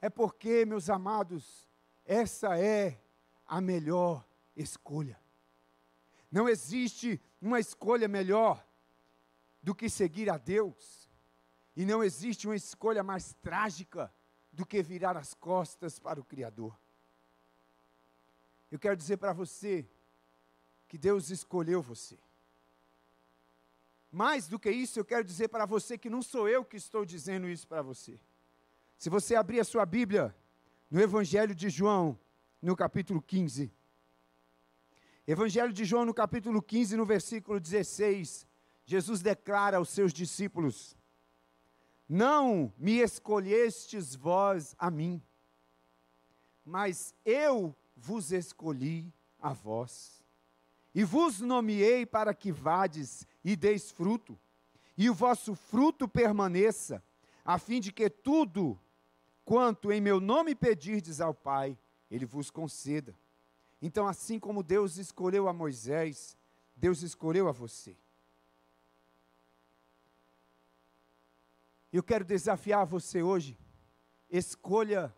É 0.00 0.08
porque, 0.08 0.64
meus 0.64 0.88
amados, 0.88 1.68
essa 2.04 2.56
é 2.56 3.02
a 3.44 3.60
melhor 3.60 4.24
escolha. 4.54 5.20
Não 6.30 6.48
existe 6.48 7.20
uma 7.40 7.58
escolha 7.58 8.06
melhor 8.06 8.64
do 9.60 9.74
que 9.74 9.90
seguir 9.90 10.30
a 10.30 10.38
Deus. 10.38 11.10
E 11.74 11.84
não 11.84 12.00
existe 12.04 12.46
uma 12.46 12.54
escolha 12.54 13.02
mais 13.02 13.34
trágica 13.42 14.08
do 14.52 14.66
que 14.66 14.82
virar 14.82 15.16
as 15.16 15.34
costas 15.34 15.98
para 15.98 16.20
o 16.20 16.24
Criador. 16.24 16.78
Eu 18.70 18.78
quero 18.78 18.96
dizer 18.96 19.16
para 19.16 19.32
você 19.32 19.86
que 20.86 20.98
Deus 20.98 21.30
escolheu 21.30 21.80
você. 21.80 22.18
Mais 24.10 24.46
do 24.46 24.58
que 24.58 24.70
isso, 24.70 24.98
eu 24.98 25.04
quero 25.04 25.24
dizer 25.24 25.48
para 25.48 25.64
você 25.64 25.96
que 25.96 26.10
não 26.10 26.20
sou 26.20 26.48
eu 26.48 26.64
que 26.64 26.76
estou 26.76 27.04
dizendo 27.04 27.48
isso 27.48 27.66
para 27.66 27.80
você. 27.80 28.20
Se 28.98 29.08
você 29.08 29.34
abrir 29.34 29.58
a 29.58 29.64
sua 29.64 29.86
Bíblia 29.86 30.36
no 30.90 31.00
Evangelho 31.00 31.54
de 31.54 31.70
João, 31.70 32.18
no 32.60 32.76
capítulo 32.76 33.22
15, 33.22 33.72
Evangelho 35.26 35.72
de 35.72 35.84
João, 35.84 36.04
no 36.04 36.12
capítulo 36.12 36.60
15, 36.60 36.96
no 36.96 37.06
versículo 37.06 37.58
16, 37.58 38.46
Jesus 38.84 39.22
declara 39.22 39.78
aos 39.78 39.88
seus 39.88 40.12
discípulos: 40.12 40.96
Não 42.08 42.72
me 42.76 42.98
escolhestes 43.00 44.14
vós 44.14 44.74
a 44.78 44.90
mim, 44.90 45.22
mas 46.64 47.14
eu 47.24 47.74
vos 47.96 48.32
escolhi 48.32 49.12
a 49.38 49.52
vós, 49.52 50.22
e 50.94 51.04
vos 51.04 51.40
nomeei 51.40 52.04
para 52.04 52.34
que 52.34 52.52
vades 52.52 53.26
e 53.42 53.56
deis 53.56 53.90
fruto, 53.90 54.38
e 54.96 55.08
o 55.08 55.14
vosso 55.14 55.54
fruto 55.54 56.06
permaneça, 56.06 57.02
a 57.44 57.58
fim 57.58 57.80
de 57.80 57.92
que 57.92 58.10
tudo 58.10 58.78
quanto 59.44 59.90
em 59.90 60.00
meu 60.00 60.20
nome 60.20 60.54
pedirdes 60.54 61.20
ao 61.20 61.34
Pai, 61.34 61.78
ele 62.10 62.26
vos 62.26 62.50
conceda. 62.50 63.16
Então, 63.80 64.06
assim 64.06 64.38
como 64.38 64.62
Deus 64.62 64.96
escolheu 64.96 65.48
a 65.48 65.52
Moisés, 65.52 66.36
Deus 66.76 67.02
escolheu 67.02 67.48
a 67.48 67.52
você. 67.52 67.96
Eu 71.92 72.02
quero 72.02 72.24
desafiar 72.24 72.86
você 72.86 73.22
hoje. 73.22 73.58
Escolha 74.30 75.14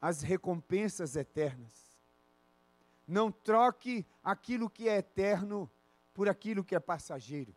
as 0.00 0.22
recompensas 0.22 1.16
eternas. 1.16 1.98
Não 3.06 3.32
troque 3.32 4.06
aquilo 4.22 4.70
que 4.70 4.88
é 4.88 4.98
eterno 4.98 5.70
por 6.12 6.28
aquilo 6.28 6.62
que 6.62 6.74
é 6.74 6.80
passageiro. 6.80 7.54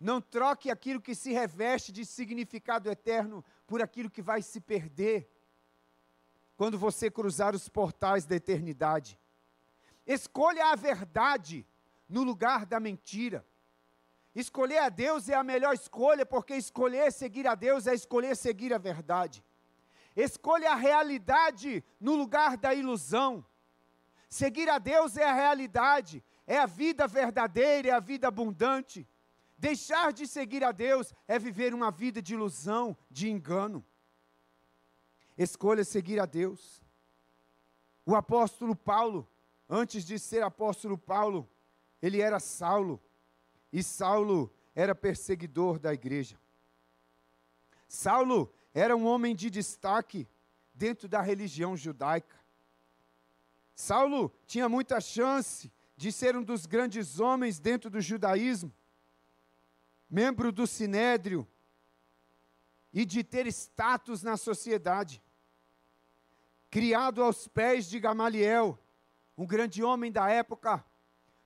Não 0.00 0.20
troque 0.20 0.70
aquilo 0.70 1.00
que 1.00 1.14
se 1.14 1.32
reveste 1.32 1.92
de 1.92 2.04
significado 2.04 2.90
eterno 2.90 3.44
por 3.66 3.80
aquilo 3.80 4.10
que 4.10 4.20
vai 4.20 4.42
se 4.42 4.60
perder 4.60 5.30
quando 6.56 6.78
você 6.78 7.10
cruzar 7.10 7.54
os 7.54 7.68
portais 7.68 8.26
da 8.26 8.36
eternidade. 8.36 9.18
Escolha 10.06 10.72
a 10.72 10.76
verdade 10.76 11.66
no 12.08 12.22
lugar 12.22 12.66
da 12.66 12.78
mentira. 12.78 13.46
Escolher 14.34 14.78
a 14.78 14.88
Deus 14.88 15.28
é 15.28 15.34
a 15.34 15.44
melhor 15.44 15.74
escolha, 15.74 16.26
porque 16.26 16.56
escolher 16.56 17.12
seguir 17.12 17.46
a 17.46 17.54
Deus 17.54 17.86
é 17.86 17.94
escolher 17.94 18.36
seguir 18.36 18.74
a 18.74 18.78
verdade. 18.78 19.44
Escolha 20.16 20.72
a 20.72 20.76
realidade 20.76 21.84
no 22.00 22.14
lugar 22.16 22.56
da 22.56 22.74
ilusão. 22.74 23.44
Seguir 24.28 24.68
a 24.68 24.78
Deus 24.78 25.16
é 25.16 25.24
a 25.24 25.32
realidade, 25.32 26.24
é 26.46 26.58
a 26.58 26.66
vida 26.66 27.06
verdadeira, 27.06 27.88
é 27.88 27.92
a 27.92 28.00
vida 28.00 28.26
abundante. 28.26 29.06
Deixar 29.56 30.12
de 30.12 30.26
seguir 30.26 30.64
a 30.64 30.72
Deus 30.72 31.14
é 31.28 31.38
viver 31.38 31.72
uma 31.72 31.90
vida 31.90 32.20
de 32.20 32.34
ilusão, 32.34 32.96
de 33.08 33.30
engano. 33.30 33.84
Escolha 35.38 35.84
seguir 35.84 36.18
a 36.18 36.26
Deus. 36.26 36.82
O 38.04 38.14
apóstolo 38.14 38.74
Paulo, 38.74 39.28
antes 39.68 40.04
de 40.04 40.18
ser 40.18 40.42
apóstolo 40.42 40.98
Paulo, 40.98 41.48
ele 42.02 42.20
era 42.20 42.38
Saulo. 42.40 43.00
E 43.74 43.82
Saulo 43.82 44.54
era 44.72 44.94
perseguidor 44.94 45.80
da 45.80 45.92
igreja. 45.92 46.40
Saulo 47.88 48.54
era 48.72 48.94
um 48.94 49.04
homem 49.04 49.34
de 49.34 49.50
destaque 49.50 50.28
dentro 50.72 51.08
da 51.08 51.20
religião 51.20 51.76
judaica. 51.76 52.38
Saulo 53.74 54.32
tinha 54.46 54.68
muita 54.68 55.00
chance 55.00 55.72
de 55.96 56.12
ser 56.12 56.36
um 56.36 56.42
dos 56.44 56.66
grandes 56.66 57.18
homens 57.18 57.58
dentro 57.58 57.90
do 57.90 58.00
judaísmo, 58.00 58.72
membro 60.08 60.52
do 60.52 60.68
sinédrio 60.68 61.44
e 62.92 63.04
de 63.04 63.24
ter 63.24 63.44
status 63.48 64.22
na 64.22 64.36
sociedade. 64.36 65.20
Criado 66.70 67.24
aos 67.24 67.48
pés 67.48 67.90
de 67.90 67.98
Gamaliel, 67.98 68.78
um 69.36 69.44
grande 69.44 69.82
homem 69.82 70.12
da 70.12 70.30
época, 70.30 70.84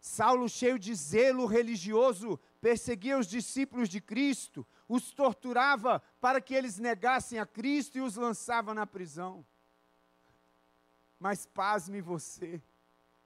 Saulo, 0.08 0.48
cheio 0.48 0.78
de 0.78 0.94
zelo 0.94 1.44
religioso, 1.44 2.40
perseguia 2.62 3.18
os 3.18 3.26
discípulos 3.26 3.90
de 3.90 4.00
Cristo, 4.00 4.66
os 4.88 5.12
torturava 5.12 6.00
para 6.18 6.40
que 6.40 6.54
eles 6.54 6.78
negassem 6.78 7.38
a 7.38 7.44
Cristo 7.44 7.98
e 7.98 8.00
os 8.00 8.16
lançava 8.16 8.72
na 8.72 8.86
prisão. 8.86 9.46
Mas 11.20 11.44
pasme 11.44 12.00
você, 12.00 12.62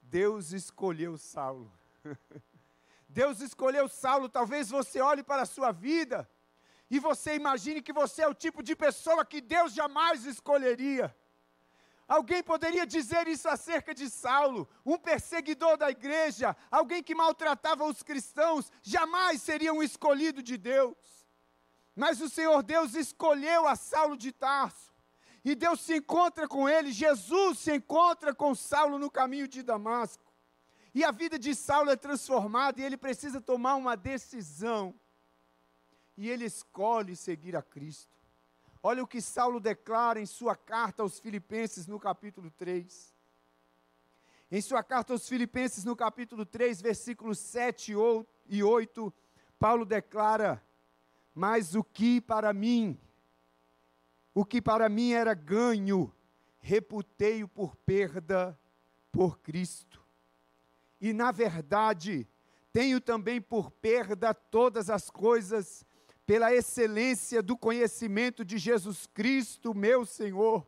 Deus 0.03 0.51
escolheu 0.51 1.17
Saulo. 1.17 1.73
Deus 3.09 3.41
escolheu 3.41 3.89
Saulo, 3.89 4.29
talvez 4.29 4.69
você 4.69 5.01
olhe 5.01 5.23
para 5.23 5.43
a 5.43 5.47
sua 5.47 5.71
vida 5.71 6.29
e 6.91 6.99
você 6.99 7.37
imagine 7.37 7.81
que 7.81 7.93
você 7.93 8.23
é 8.23 8.29
o 8.29 8.35
tipo 8.35 8.61
de 8.61 8.75
pessoa 8.75 9.25
que 9.25 9.41
Deus 9.41 9.73
jamais 9.73 10.27
escolheria. 10.27 11.17
Alguém 12.13 12.43
poderia 12.43 12.87
dizer 12.87 13.27
isso 13.27 13.49
acerca 13.49 13.95
de 13.95 14.11
Saulo, 14.11 14.69
um 14.85 14.99
perseguidor 14.99 15.79
da 15.79 15.91
igreja, 15.91 16.55
alguém 16.71 17.03
que 17.03 17.15
maltratava 17.15 17.87
os 17.87 18.03
cristãos, 18.03 18.71
jamais 18.83 19.41
seria 19.41 19.73
um 19.73 19.83
escolhido 19.83 20.43
de 20.43 20.59
Deus. 20.59 20.95
Mas 21.97 22.21
o 22.21 22.29
Senhor 22.29 22.63
Deus 22.63 22.95
escolheu 22.95 23.67
a 23.67 23.77
Saulo 23.77 24.15
de 24.15 24.31
Tarso, 24.31 24.93
e 25.43 25.55
Deus 25.55 25.81
se 25.81 25.97
encontra 25.97 26.47
com 26.47 26.69
ele, 26.69 26.93
Jesus 26.93 27.61
se 27.61 27.75
encontra 27.75 28.35
com 28.35 28.55
Saulo 28.55 28.99
no 28.99 29.11
caminho 29.11 29.49
de 29.49 29.63
Damasco. 29.63 30.31
E 30.95 31.03
a 31.03 31.11
vida 31.11 31.39
de 31.39 31.55
Saulo 31.55 31.91
é 31.91 31.97
transformada 31.97 32.79
e 32.79 32.85
ele 32.85 32.99
precisa 32.99 33.41
tomar 33.41 33.77
uma 33.77 33.97
decisão. 33.97 34.95
E 36.15 36.29
ele 36.29 36.45
escolhe 36.45 37.17
seguir 37.17 37.57
a 37.57 37.63
Cristo. 37.63 38.22
Olha 38.83 39.03
o 39.03 39.07
que 39.07 39.21
Saulo 39.21 39.61
declara 39.61 40.21
em 40.21 40.27
sua 40.27 40.57
carta 40.57 41.05
aos 41.05 41.21
Filipenses, 41.21 41.87
no 41.87 42.01
capítulo 42.01 42.51
3. 42.51 43.15
Em 44.51 44.61
sua 44.61 44.83
carta 44.83 45.13
aos 45.13 45.29
Filipenses, 45.29 45.85
no 45.85 45.95
capítulo 45.95 46.45
3, 46.45 46.83
versículos 46.83 47.39
7 47.39 47.95
e 48.49 48.63
8, 48.63 49.15
Paulo 49.57 49.85
declara: 49.85 50.61
Mas 51.33 51.77
o 51.77 51.85
que 51.85 52.21
para 52.21 52.53
mim, 52.53 52.99
o 54.35 54.45
que 54.45 54.61
para 54.61 54.89
mim 54.89 55.13
era 55.13 55.33
ganho, 55.33 56.13
reputei-o 56.59 57.47
por 57.47 57.77
perda 57.77 58.59
por 59.13 59.39
Cristo. 59.39 60.03
E 61.01 61.13
na 61.13 61.31
verdade, 61.31 62.29
tenho 62.73 63.01
também 63.01 63.41
por 63.41 63.71
perda 63.71 64.35
todas 64.35 64.91
as 64.91 65.09
coisas 65.09 65.87
pela 66.27 66.55
excelência 66.55 67.43
do 67.43 67.57
conhecimento 67.57 68.45
de 68.45 68.59
Jesus 68.59 69.07
Cristo, 69.07 69.75
meu 69.75 70.07
Senhor, 70.07 70.67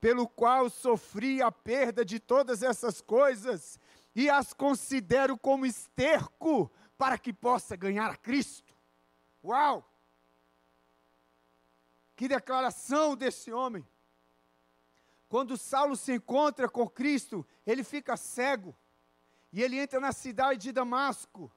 pelo 0.00 0.26
qual 0.26 0.68
sofri 0.68 1.40
a 1.42 1.52
perda 1.52 2.04
de 2.04 2.18
todas 2.18 2.62
essas 2.62 3.00
coisas 3.00 3.78
e 4.14 4.28
as 4.28 4.52
considero 4.52 5.38
como 5.38 5.66
esterco 5.66 6.70
para 6.98 7.16
que 7.16 7.32
possa 7.32 7.76
ganhar 7.76 8.10
a 8.10 8.16
Cristo. 8.16 8.74
Uau! 9.44 9.86
Que 12.16 12.28
declaração 12.28 13.16
desse 13.16 13.52
homem! 13.52 13.86
Quando 15.28 15.56
Saulo 15.56 15.96
se 15.96 16.12
encontra 16.12 16.68
com 16.68 16.88
Cristo, 16.88 17.46
ele 17.64 17.84
fica 17.84 18.16
cego 18.16 18.76
e 19.52 19.62
ele 19.62 19.78
entra 19.78 20.00
na 20.00 20.12
cidade 20.12 20.60
de 20.60 20.72
Damasco. 20.72 21.50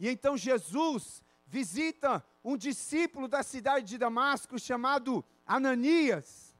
E 0.00 0.08
então 0.08 0.36
Jesus 0.36 1.22
visita 1.48 2.24
um 2.44 2.56
discípulo 2.56 3.26
da 3.26 3.42
cidade 3.42 3.86
de 3.86 3.98
Damasco 3.98 4.58
chamado 4.58 5.24
Ananias. 5.46 6.54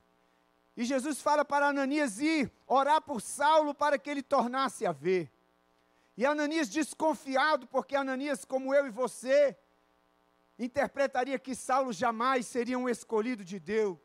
E 0.76 0.84
Jesus 0.84 1.20
fala 1.20 1.44
para 1.44 1.68
Ananias 1.68 2.18
ir 2.20 2.50
orar 2.66 3.02
por 3.02 3.20
Saulo 3.20 3.74
para 3.74 3.98
que 3.98 4.08
ele 4.08 4.22
tornasse 4.22 4.86
a 4.86 4.92
ver. 4.92 5.30
E 6.16 6.24
Ananias 6.24 6.68
desconfiado, 6.68 7.66
porque 7.66 7.94
Ananias, 7.94 8.44
como 8.44 8.74
eu 8.74 8.86
e 8.86 8.90
você, 8.90 9.56
interpretaria 10.58 11.38
que 11.38 11.54
Saulo 11.54 11.92
jamais 11.92 12.46
seria 12.46 12.78
um 12.78 12.88
escolhido 12.88 13.44
de 13.44 13.60
Deus. 13.60 13.98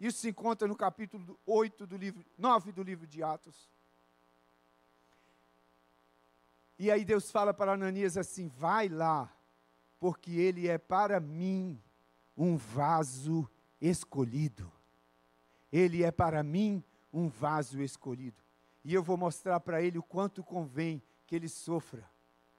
Isso 0.00 0.18
se 0.18 0.28
encontra 0.28 0.66
no 0.66 0.76
capítulo 0.76 1.38
8 1.44 1.86
do 1.86 1.96
livro, 1.96 2.24
9 2.38 2.72
do 2.72 2.82
livro 2.82 3.06
de 3.06 3.22
Atos. 3.22 3.70
E 6.78 6.90
aí 6.90 7.04
Deus 7.04 7.30
fala 7.30 7.52
para 7.52 7.72
Ananias 7.72 8.16
assim: 8.16 8.48
vai 8.48 8.88
lá 8.88 9.32
porque 10.02 10.32
ele 10.32 10.66
é 10.66 10.78
para 10.78 11.20
mim 11.20 11.80
um 12.36 12.56
vaso 12.56 13.48
escolhido. 13.80 14.68
Ele 15.70 16.02
é 16.02 16.10
para 16.10 16.42
mim 16.42 16.82
um 17.12 17.28
vaso 17.28 17.80
escolhido. 17.80 18.42
E 18.84 18.92
eu 18.92 19.00
vou 19.00 19.16
mostrar 19.16 19.60
para 19.60 19.80
ele 19.80 19.98
o 19.98 20.02
quanto 20.02 20.42
convém 20.42 21.00
que 21.24 21.36
ele 21.36 21.48
sofra 21.48 22.04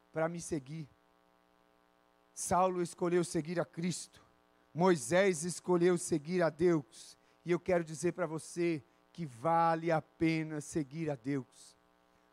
para 0.09 0.29
me 0.29 0.39
seguir. 0.39 0.87
Saulo 2.33 2.81
escolheu 2.81 3.25
seguir 3.25 3.59
a 3.59 3.65
Cristo. 3.65 4.23
Moisés 4.73 5.43
escolheu 5.43 5.97
seguir 5.97 6.41
a 6.41 6.49
Deus. 6.49 7.17
E 7.43 7.51
eu 7.51 7.59
quero 7.59 7.83
dizer 7.83 8.13
para 8.13 8.25
você 8.25 8.81
que 9.11 9.25
vale 9.25 9.91
a 9.91 10.01
pena 10.01 10.61
seguir 10.61 11.09
a 11.09 11.15
Deus. 11.15 11.75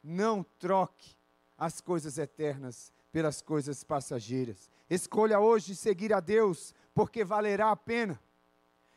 Não 0.04 0.44
troque 0.44 1.16
as 1.58 1.80
coisas 1.80 2.16
eternas 2.16 2.92
pelas 3.12 3.42
coisas 3.42 3.82
passageiras. 3.84 4.70
Escolha 4.88 5.38
hoje 5.40 5.74
seguir 5.74 6.12
a 6.12 6.20
Deus, 6.20 6.74
porque 6.94 7.24
valerá 7.24 7.70
a 7.70 7.76
pena. 7.76 8.20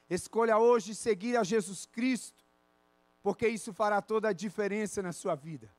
Escolha 0.09 0.57
hoje 0.57 0.93
seguir 0.93 1.37
a 1.37 1.43
Jesus 1.43 1.85
Cristo, 1.85 2.43
porque 3.21 3.47
isso 3.47 3.73
fará 3.73 4.01
toda 4.01 4.29
a 4.29 4.33
diferença 4.33 5.01
na 5.01 5.11
sua 5.11 5.35
vida. 5.35 5.73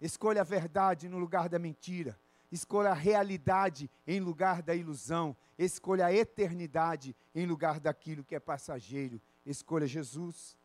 Escolha 0.00 0.42
a 0.42 0.44
verdade 0.44 1.08
no 1.08 1.18
lugar 1.18 1.48
da 1.48 1.58
mentira. 1.58 2.18
Escolha 2.52 2.90
a 2.90 2.94
realidade 2.94 3.90
em 4.06 4.20
lugar 4.20 4.62
da 4.62 4.74
ilusão. 4.74 5.36
Escolha 5.58 6.06
a 6.06 6.12
eternidade 6.12 7.16
em 7.34 7.46
lugar 7.46 7.80
daquilo 7.80 8.22
que 8.22 8.34
é 8.34 8.40
passageiro. 8.40 9.20
Escolha 9.44 9.86
Jesus. 9.86 10.56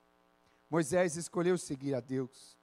Moisés 0.69 1.15
escolheu 1.15 1.57
seguir 1.57 1.95
a 1.95 1.99
Deus. 1.99 2.58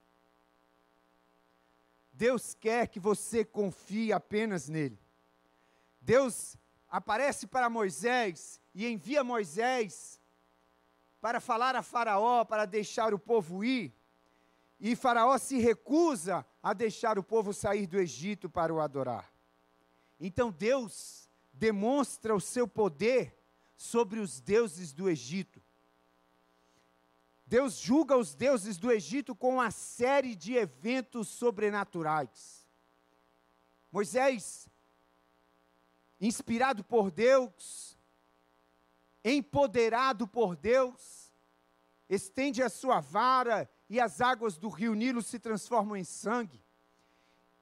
Deus 2.17 2.55
quer 2.55 2.89
que 2.89 2.99
você 2.99 3.45
confie 3.45 4.11
apenas 4.11 4.71
nele. 4.71 4.99
Deus 6.01 6.57
aparece 6.89 7.47
para 7.47 7.69
Moisés 7.69 8.59
e 8.75 8.87
envia 8.87 9.23
Moisés 9.23 10.19
para 11.21 11.41
falar 11.41 11.77
a 11.77 11.83
Faraó 11.83 12.43
para 12.43 12.65
deixar 12.65 13.13
o 13.13 13.19
povo 13.19 13.63
ir. 13.63 13.95
E 14.81 14.97
Faraó 14.97 15.37
se 15.37 15.59
recusa 15.59 16.47
a 16.63 16.73
deixar 16.73 17.19
o 17.19 17.23
povo 17.23 17.53
sair 17.53 17.87
do 17.87 17.99
Egito 17.99 18.49
para 18.49 18.73
o 18.73 18.81
adorar. 18.81 19.31
Então 20.19 20.51
Deus 20.51 21.29
demonstra 21.53 22.35
o 22.35 22.41
seu 22.41 22.67
poder 22.67 23.37
sobre 23.77 24.21
os 24.21 24.41
deuses 24.41 24.91
do 24.91 25.11
Egito. 25.11 25.63
Deus 27.47 27.79
julga 27.79 28.17
os 28.17 28.35
deuses 28.35 28.77
do 28.77 28.91
Egito 28.91 29.35
com 29.35 29.55
uma 29.55 29.71
série 29.71 30.35
de 30.35 30.55
eventos 30.55 31.29
sobrenaturais. 31.29 32.67
Moisés 33.93 34.69
inspirado 36.21 36.83
por 36.83 37.11
Deus, 37.11 37.97
empoderado 39.25 40.27
por 40.27 40.57
Deus, 40.57 41.33
estende 42.09 42.63
a 42.63 42.69
sua 42.69 43.01
vara 43.01 43.69
e 43.89 44.01
as 44.01 44.21
águas 44.21 44.57
do 44.57 44.69
rio 44.69 44.95
Nilo 44.95 45.23
se 45.23 45.39
transformam 45.39 45.97
em 45.97 46.05
sangue. 46.05 46.65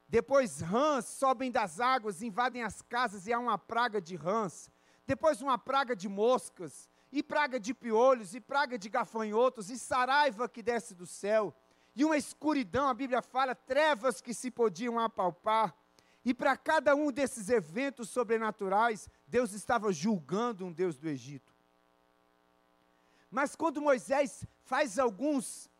Depois 0.09 0.61
rãs 0.61 1.07
sobem 1.07 1.51
das 1.51 1.81
águas, 1.81 2.23
invadem 2.23 2.63
as 2.63 2.81
casas 2.83 3.27
e 3.27 3.33
há 3.33 3.39
uma 3.39 3.59
praga 3.59 4.01
de 4.01 4.15
rãs. 4.15 4.71
Depois 5.07 5.43
uma 5.43 5.59
praga 5.59 5.97
de 5.97 6.09
moscas, 6.09 6.89
e 7.15 7.23
praga 7.23 7.61
de 7.61 7.73
piolhos, 7.73 8.35
e 8.35 8.41
praga 8.41 8.77
de 8.77 8.89
gafanhotos, 8.89 9.71
e 9.71 9.79
saraiva 9.79 10.49
que 10.49 10.61
desce 10.61 10.97
do 10.97 11.07
céu. 11.07 11.55
E 11.95 12.05
uma 12.05 12.17
escuridão, 12.17 12.89
a 12.89 12.93
Bíblia 12.93 13.23
fala, 13.23 13.55
trevas 13.55 14.21
que 14.21 14.35
se 14.35 14.51
podiam 14.51 14.99
apalpar. 14.99 15.73
E 16.25 16.35
para 16.35 16.57
cada 16.57 16.97
um 16.97 17.13
desses 17.13 17.49
eventos 17.49 18.11
sobrenaturais, 18.11 19.09
Deus 19.29 19.53
estava 19.53 19.93
julgando 19.93 20.67
um 20.67 20.73
Deus 20.73 20.99
do 20.99 21.09
Egito. 21.09 21.55
Mas 23.31 23.55
quando 23.55 23.81
Moisés 23.81 24.45
faz 24.65 24.99
alguns 24.99 25.71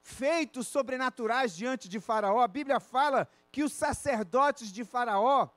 feitos 0.00 0.66
sobrenaturais 0.66 1.54
diante 1.54 1.88
de 1.88 2.00
Faraó, 2.00 2.40
a 2.40 2.48
Bíblia 2.48 2.80
fala 2.80 3.28
que 3.52 3.62
os 3.62 3.72
sacerdotes 3.72 4.72
de 4.72 4.82
Faraó, 4.82 5.48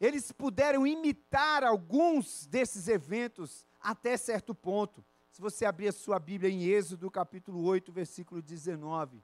eles 0.00 0.32
puderam 0.32 0.84
imitar 0.84 1.62
alguns 1.62 2.44
desses 2.48 2.88
eventos 2.88 3.64
até 3.82 4.16
certo 4.16 4.54
ponto. 4.54 5.04
Se 5.30 5.40
você 5.40 5.64
abrir 5.64 5.88
a 5.88 5.92
sua 5.92 6.18
Bíblia 6.18 6.50
em 6.50 6.64
Êxodo, 6.64 7.10
capítulo 7.10 7.62
8, 7.64 7.90
versículo 7.90 8.42
19, 8.42 9.22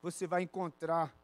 você 0.00 0.26
vai 0.26 0.42
encontrar 0.42 1.14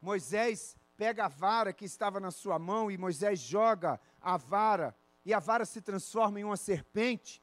Moisés 0.00 0.76
pega 0.96 1.24
a 1.24 1.28
vara 1.28 1.72
que 1.72 1.86
estava 1.86 2.20
na 2.20 2.30
sua 2.30 2.58
mão 2.58 2.90
e 2.90 2.98
Moisés 2.98 3.40
joga 3.40 3.98
a 4.20 4.36
vara 4.36 4.94
e 5.24 5.32
a 5.32 5.38
vara 5.38 5.64
se 5.64 5.80
transforma 5.80 6.38
em 6.38 6.44
uma 6.44 6.58
serpente. 6.58 7.42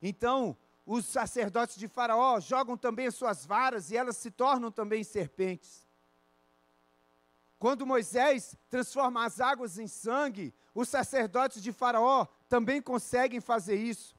Então, 0.00 0.56
os 0.84 1.06
sacerdotes 1.06 1.76
de 1.76 1.86
Faraó 1.86 2.40
jogam 2.40 2.76
também 2.76 3.06
as 3.06 3.14
suas 3.14 3.46
varas 3.46 3.92
e 3.92 3.96
elas 3.96 4.16
se 4.16 4.32
tornam 4.32 4.70
também 4.70 5.04
serpentes. 5.04 5.86
Quando 7.62 7.86
Moisés 7.86 8.56
transforma 8.68 9.24
as 9.24 9.40
águas 9.40 9.78
em 9.78 9.86
sangue, 9.86 10.52
os 10.74 10.88
sacerdotes 10.88 11.62
de 11.62 11.70
Faraó 11.70 12.26
também 12.48 12.82
conseguem 12.82 13.40
fazer 13.40 13.76
isso. 13.76 14.16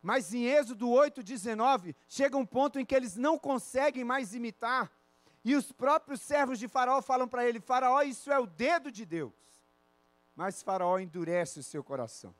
Mas 0.00 0.32
em 0.32 0.46
Êxodo 0.46 0.88
8:19 0.88 1.94
chega 2.08 2.38
um 2.38 2.46
ponto 2.46 2.78
em 2.78 2.86
que 2.86 2.94
eles 2.94 3.14
não 3.14 3.38
conseguem 3.38 4.04
mais 4.04 4.32
imitar, 4.32 4.90
e 5.44 5.54
os 5.54 5.70
próprios 5.70 6.22
servos 6.22 6.58
de 6.58 6.66
Faraó 6.66 7.02
falam 7.02 7.28
para 7.28 7.46
ele: 7.46 7.60
Faraó, 7.60 8.00
isso 8.00 8.32
é 8.32 8.38
o 8.38 8.46
dedo 8.46 8.90
de 8.90 9.04
Deus. 9.04 9.34
Mas 10.34 10.62
Faraó 10.62 10.98
endurece 10.98 11.60
o 11.60 11.62
seu 11.62 11.84
coração. 11.84 12.34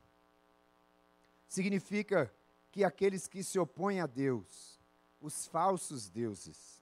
Significa 1.47 2.33
que 2.71 2.83
aqueles 2.83 3.27
que 3.27 3.43
se 3.43 3.59
opõem 3.59 3.99
a 3.99 4.07
Deus, 4.07 4.81
os 5.21 5.45
falsos 5.45 6.09
deuses, 6.09 6.81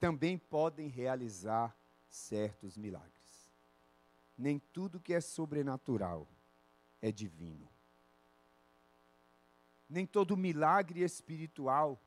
também 0.00 0.38
podem 0.38 0.88
realizar 0.88 1.76
certos 2.14 2.76
milagres. 2.76 3.50
Nem 4.36 4.58
tudo 4.58 5.00
que 5.00 5.12
é 5.12 5.20
sobrenatural 5.20 6.28
é 7.00 7.10
divino. 7.10 7.68
Nem 9.88 10.06
todo 10.06 10.36
milagre 10.36 11.02
espiritual 11.02 12.00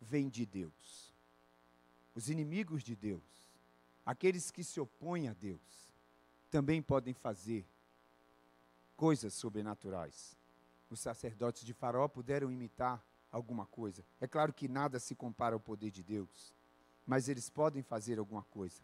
vem 0.00 0.28
de 0.28 0.44
Deus. 0.44 1.14
Os 2.14 2.28
inimigos 2.28 2.82
de 2.82 2.94
Deus, 2.94 3.52
aqueles 4.06 4.50
que 4.50 4.62
se 4.62 4.78
opõem 4.78 5.28
a 5.28 5.32
Deus, 5.32 5.90
também 6.50 6.80
podem 6.80 7.14
fazer 7.14 7.66
coisas 8.96 9.34
sobrenaturais 9.34 10.36
os 10.94 11.00
sacerdotes 11.00 11.64
de 11.64 11.74
Faraó 11.74 12.08
puderam 12.08 12.50
imitar 12.50 13.04
alguma 13.30 13.66
coisa. 13.66 14.04
É 14.20 14.26
claro 14.26 14.52
que 14.52 14.68
nada 14.68 14.98
se 14.98 15.14
compara 15.14 15.54
ao 15.54 15.60
poder 15.60 15.90
de 15.90 16.02
Deus, 16.02 16.54
mas 17.04 17.28
eles 17.28 17.50
podem 17.50 17.82
fazer 17.82 18.18
alguma 18.18 18.44
coisa. 18.44 18.80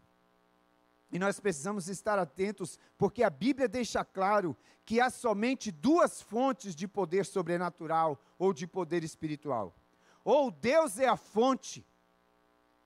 E 1.11 1.19
nós 1.19 1.39
precisamos 1.39 1.89
estar 1.89 2.17
atentos, 2.17 2.79
porque 2.97 3.21
a 3.21 3.29
Bíblia 3.29 3.67
deixa 3.67 4.03
claro 4.05 4.55
que 4.85 5.01
há 5.01 5.09
somente 5.09 5.71
duas 5.71 6.21
fontes 6.21 6.73
de 6.73 6.87
poder 6.87 7.25
sobrenatural 7.25 8.19
ou 8.39 8.53
de 8.53 8.65
poder 8.65 9.03
espiritual. 9.03 9.75
Ou 10.23 10.49
Deus 10.49 10.97
é 10.97 11.07
a 11.07 11.17
fonte, 11.17 11.85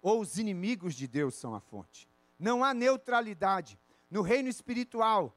ou 0.01 0.21
os 0.21 0.37
inimigos 0.37 0.95
de 0.95 1.07
Deus 1.07 1.35
são 1.35 1.53
a 1.53 1.59
fonte. 1.59 2.09
Não 2.39 2.63
há 2.63 2.73
neutralidade. 2.73 3.77
No 4.09 4.21
reino 4.21 4.49
espiritual, 4.49 5.35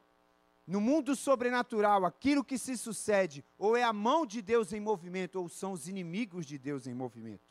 no 0.65 0.79
mundo 0.79 1.15
sobrenatural, 1.15 2.05
aquilo 2.05 2.43
que 2.43 2.57
se 2.57 2.77
sucede, 2.77 3.43
ou 3.57 3.75
é 3.75 3.83
a 3.83 3.91
mão 3.93 4.25
de 4.25 4.41
Deus 4.41 4.71
em 4.73 4.79
movimento, 4.79 5.39
ou 5.39 5.49
são 5.49 5.73
os 5.73 5.87
inimigos 5.87 6.45
de 6.45 6.57
Deus 6.57 6.87
em 6.87 6.93
movimento. 6.93 7.49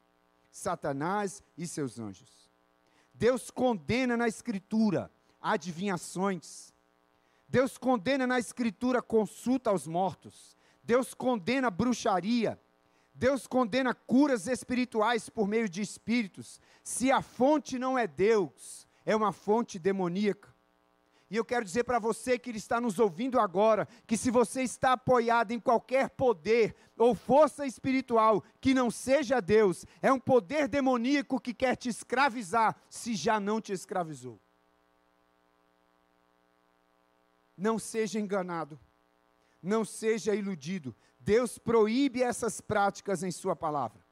Satanás 0.51 1.43
e 1.57 1.67
seus 1.67 1.99
anjos. 1.99 2.49
Deus 3.13 3.51
condena 3.51 4.17
na 4.17 4.29
Escritura 4.29 5.11
adivinhações. 5.41 6.73
Deus 7.49 7.79
condena 7.79 8.27
na 8.27 8.39
Escritura 8.39 9.01
consulta 9.01 9.71
aos 9.71 9.87
mortos. 9.87 10.57
Deus 10.83 11.15
condena 11.15 11.71
bruxaria. 11.71 12.61
Deus 13.15 13.47
condena 13.47 13.93
curas 13.95 14.47
espirituais 14.47 15.29
por 15.29 15.49
meio 15.49 15.69
de 15.69 15.83
espíritos. 15.83 16.61
Se 16.85 17.11
a 17.11 17.21
fonte 17.21 17.79
não 17.79 17.99
é 17.99 18.07
Deus, 18.07 18.87
é 19.05 19.17
uma 19.17 19.33
fonte 19.33 19.79
demoníaca. 19.79 20.55
E 21.31 21.37
eu 21.37 21.45
quero 21.45 21.65
dizer 21.65 21.85
para 21.85 21.99
você 21.99 22.39
que 22.39 22.51
está 22.51 22.81
nos 22.81 22.99
ouvindo 22.99 23.39
agora, 23.39 23.87
que 24.07 24.17
se 24.17 24.31
você 24.31 24.63
está 24.63 24.93
apoiado 24.93 25.51
em 25.51 25.61
qualquer 25.61 26.09
poder 26.11 26.75
ou 26.97 27.15
força 27.15 27.67
espiritual 27.67 28.43
que 28.61 28.73
não 28.73 28.91
seja 28.91 29.41
Deus, 29.41 29.85
é 30.01 30.11
um 30.11 30.19
poder 30.19 30.69
demoníaco 30.69 31.41
que 31.41 31.53
quer 31.53 31.77
te 31.77 31.89
escravizar, 31.89 32.77
se 32.89 33.15
já 33.15 33.39
não 33.39 33.61
te 33.61 33.73
escravizou. 33.73 34.41
Não 37.59 37.79
seja 37.79 38.19
enganado, 38.19 38.81
não 39.63 39.85
seja 39.85 40.35
iludido. 40.35 40.97
Deus 41.21 41.59
proíbe 41.59 42.23
essas 42.23 42.61
práticas 42.61 43.23
em 43.23 43.31
Sua 43.31 43.55
palavra 43.55 44.09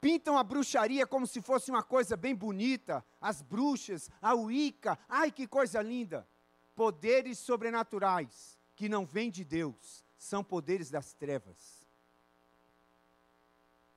pintam 0.00 0.38
a 0.38 0.44
bruxaria 0.44 1.06
como 1.06 1.26
se 1.26 1.40
fosse 1.40 1.70
uma 1.70 1.82
coisa 1.82 2.16
bem 2.16 2.34
bonita, 2.34 3.04
as 3.20 3.42
bruxas, 3.42 4.10
a 4.20 4.34
Wicca, 4.34 4.98
ai 5.08 5.30
que 5.30 5.46
coisa 5.46 5.82
linda. 5.82 6.26
Poderes 6.74 7.38
sobrenaturais 7.38 8.58
que 8.76 8.88
não 8.88 9.04
vêm 9.04 9.30
de 9.30 9.44
Deus, 9.44 10.04
são 10.16 10.44
poderes 10.44 10.90
das 10.90 11.12
trevas. 11.12 11.86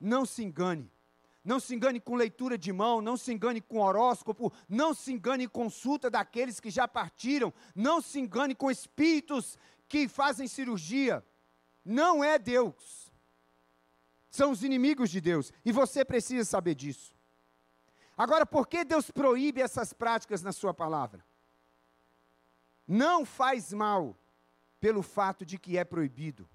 Não 0.00 0.26
se 0.26 0.42
engane. 0.42 0.90
Não 1.44 1.58
se 1.58 1.74
engane 1.74 2.00
com 2.00 2.14
leitura 2.14 2.56
de 2.56 2.72
mão, 2.72 3.00
não 3.00 3.16
se 3.16 3.32
engane 3.32 3.60
com 3.60 3.80
horóscopo, 3.80 4.52
não 4.68 4.94
se 4.94 5.12
engane 5.12 5.48
com 5.48 5.64
consulta 5.64 6.10
daqueles 6.10 6.60
que 6.60 6.70
já 6.70 6.86
partiram, 6.86 7.52
não 7.74 8.00
se 8.00 8.20
engane 8.20 8.54
com 8.54 8.70
espíritos 8.70 9.58
que 9.88 10.08
fazem 10.08 10.46
cirurgia. 10.46 11.24
Não 11.84 12.22
é 12.22 12.38
Deus 12.38 13.12
são 14.32 14.50
os 14.50 14.64
inimigos 14.64 15.10
de 15.10 15.20
Deus, 15.20 15.52
e 15.62 15.70
você 15.70 16.02
precisa 16.06 16.42
saber 16.42 16.74
disso. 16.74 17.14
Agora, 18.16 18.46
por 18.46 18.66
que 18.66 18.82
Deus 18.82 19.10
proíbe 19.10 19.60
essas 19.60 19.92
práticas 19.92 20.42
na 20.42 20.52
Sua 20.52 20.72
palavra? 20.72 21.22
Não 22.88 23.26
faz 23.26 23.74
mal 23.74 24.16
pelo 24.80 25.02
fato 25.02 25.44
de 25.44 25.58
que 25.58 25.76
é 25.76 25.84
proibido, 25.84 26.48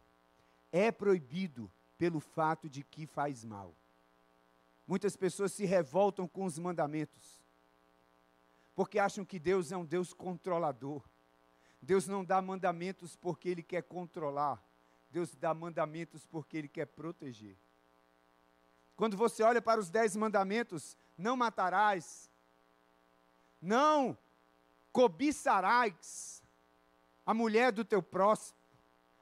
é 0.72 0.92
proibido 0.92 1.72
pelo 2.00 2.20
fato 2.20 2.68
de 2.68 2.84
que 2.84 3.06
faz 3.06 3.46
mal. 3.46 3.77
Muitas 4.88 5.18
pessoas 5.18 5.52
se 5.52 5.66
revoltam 5.66 6.28
com 6.28 6.46
os 6.46 6.58
mandamentos, 6.58 7.44
porque 8.74 8.98
acham 8.98 9.26
que 9.26 9.38
Deus 9.38 9.72
é 9.72 9.78
um 9.78 9.86
Deus 9.86 10.14
controlador. 10.14 11.04
Deus 11.82 12.08
não 12.08 12.24
dá 12.24 12.42
mandamentos 12.42 13.16
porque 13.16 13.50
Ele 13.50 13.62
quer 13.62 13.84
controlar, 13.84 14.64
Deus 15.12 15.36
dá 15.36 15.54
mandamentos 15.54 16.26
porque 16.26 16.58
Ele 16.58 16.70
quer 16.70 16.86
proteger. 16.86 17.58
Quando 18.96 19.16
você 19.16 19.44
olha 19.44 19.62
para 19.62 19.80
os 19.80 19.90
dez 19.90 20.16
mandamentos, 20.16 20.98
não 21.18 21.38
matarás, 21.38 22.32
não 23.62 24.18
cobiçarás 24.92 26.42
a 27.26 27.34
mulher 27.34 27.72
do 27.72 27.86
teu 27.86 28.02
próximo, 28.02 28.58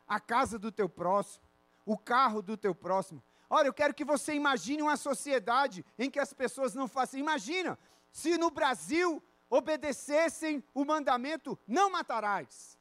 a 0.08 0.20
casa 0.20 0.58
do 0.58 0.72
teu 0.72 0.88
próximo, 0.88 1.44
o 1.86 1.98
carro 1.98 2.42
do 2.42 2.56
teu 2.56 2.74
próximo. 2.74 3.22
Olha, 3.50 3.68
eu 3.68 3.74
quero 3.74 3.94
que 3.94 4.04
você 4.04 4.34
imagine 4.34 4.82
uma 4.82 4.98
sociedade 4.98 5.86
em 5.98 6.10
que 6.10 6.20
as 6.20 6.34
pessoas 6.34 6.74
não 6.74 6.88
façam. 6.88 7.20
Imagina 7.20 7.78
se 8.12 8.38
no 8.38 8.50
Brasil 8.50 9.22
obedecessem 9.50 10.64
o 10.74 10.84
mandamento: 10.84 11.58
não 11.68 11.90
matarás. 11.90 12.78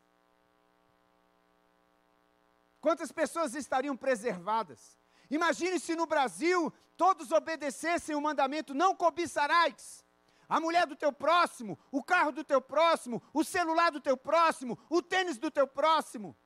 Quantas 2.81 3.11
pessoas 3.11 3.55
estariam 3.55 3.97
preservadas? 3.97 4.99
Imagine 5.31 5.81
se 5.81 5.97
no 5.97 6.07
Brasil 6.07 6.73
todos 6.97 7.33
obedecessem 7.33 8.15
o 8.15 8.21
mandamento: 8.21 8.75
não 8.75 8.95
cobiçarás. 8.95 10.05
A 10.49 10.61
mulher 10.61 10.87
do 10.87 10.95
teu 10.95 11.13
próximo, 11.13 11.79
o 11.91 12.03
carro 12.03 12.31
do 12.31 12.45
teu 12.45 12.61
próximo, 12.61 13.23
o 13.33 13.43
celular 13.43 13.91
do 13.91 14.01
teu 14.01 14.17
próximo, 14.17 14.79
o 14.91 15.01
tênis 15.01 15.39
do 15.39 15.51
teu 15.51 15.67
próximo. 15.67 16.37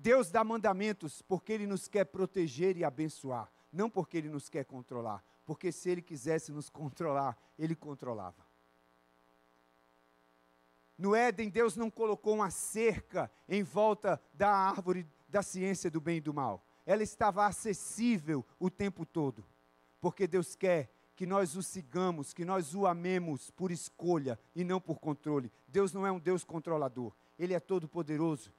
Deus 0.00 0.30
dá 0.30 0.42
mandamentos 0.42 1.20
porque 1.20 1.52
Ele 1.52 1.66
nos 1.66 1.86
quer 1.86 2.06
proteger 2.06 2.74
e 2.76 2.84
abençoar, 2.84 3.52
não 3.70 3.90
porque 3.90 4.16
Ele 4.16 4.30
nos 4.30 4.48
quer 4.48 4.64
controlar. 4.64 5.22
Porque 5.44 5.70
se 5.70 5.90
Ele 5.90 6.00
quisesse 6.00 6.50
nos 6.50 6.70
controlar, 6.70 7.36
Ele 7.58 7.76
controlava. 7.76 8.46
No 10.96 11.14
Éden, 11.14 11.50
Deus 11.50 11.76
não 11.76 11.90
colocou 11.90 12.34
uma 12.34 12.50
cerca 12.50 13.30
em 13.48 13.62
volta 13.62 14.20
da 14.32 14.50
árvore 14.50 15.06
da 15.28 15.42
ciência 15.42 15.90
do 15.90 16.00
bem 16.00 16.16
e 16.16 16.20
do 16.20 16.32
mal. 16.32 16.64
Ela 16.86 17.02
estava 17.02 17.44
acessível 17.46 18.44
o 18.58 18.70
tempo 18.70 19.04
todo, 19.04 19.44
porque 20.00 20.26
Deus 20.26 20.54
quer 20.56 20.90
que 21.14 21.26
nós 21.26 21.56
o 21.56 21.62
sigamos, 21.62 22.32
que 22.32 22.44
nós 22.44 22.74
o 22.74 22.86
amemos 22.86 23.50
por 23.50 23.70
escolha 23.70 24.38
e 24.54 24.64
não 24.64 24.80
por 24.80 24.98
controle. 24.98 25.52
Deus 25.68 25.92
não 25.92 26.06
é 26.06 26.12
um 26.12 26.18
Deus 26.18 26.42
controlador, 26.42 27.12
Ele 27.38 27.52
é 27.52 27.60
todo-poderoso, 27.60 28.50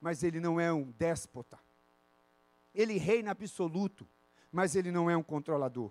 mas 0.00 0.22
Ele 0.22 0.40
não 0.40 0.60
é 0.60 0.72
um 0.72 0.90
déspota. 0.92 1.58
Ele 2.74 2.98
reina 2.98 3.30
absoluto, 3.30 4.06
mas 4.52 4.76
Ele 4.76 4.90
não 4.90 5.10
é 5.10 5.16
um 5.16 5.22
controlador. 5.22 5.90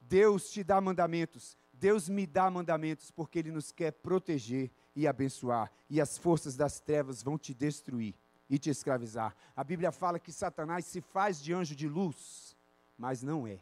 Deus 0.00 0.50
te 0.50 0.64
dá 0.64 0.80
mandamentos, 0.80 1.56
Deus 1.72 2.08
me 2.08 2.26
dá 2.26 2.50
mandamentos 2.50 3.10
porque 3.10 3.38
Ele 3.38 3.50
nos 3.50 3.72
quer 3.72 3.92
proteger 3.92 4.70
e 4.94 5.06
abençoar, 5.06 5.70
e 5.88 6.00
as 6.00 6.18
forças 6.18 6.56
das 6.56 6.80
trevas 6.80 7.22
vão 7.22 7.38
te 7.38 7.54
destruir 7.54 8.14
e 8.48 8.58
te 8.58 8.68
escravizar. 8.68 9.34
A 9.54 9.62
Bíblia 9.62 9.92
fala 9.92 10.18
que 10.18 10.32
Satanás 10.32 10.84
se 10.84 11.00
faz 11.00 11.40
de 11.40 11.54
anjo 11.54 11.76
de 11.76 11.88
luz, 11.88 12.56
mas 12.98 13.22
não 13.22 13.46
é. 13.46 13.60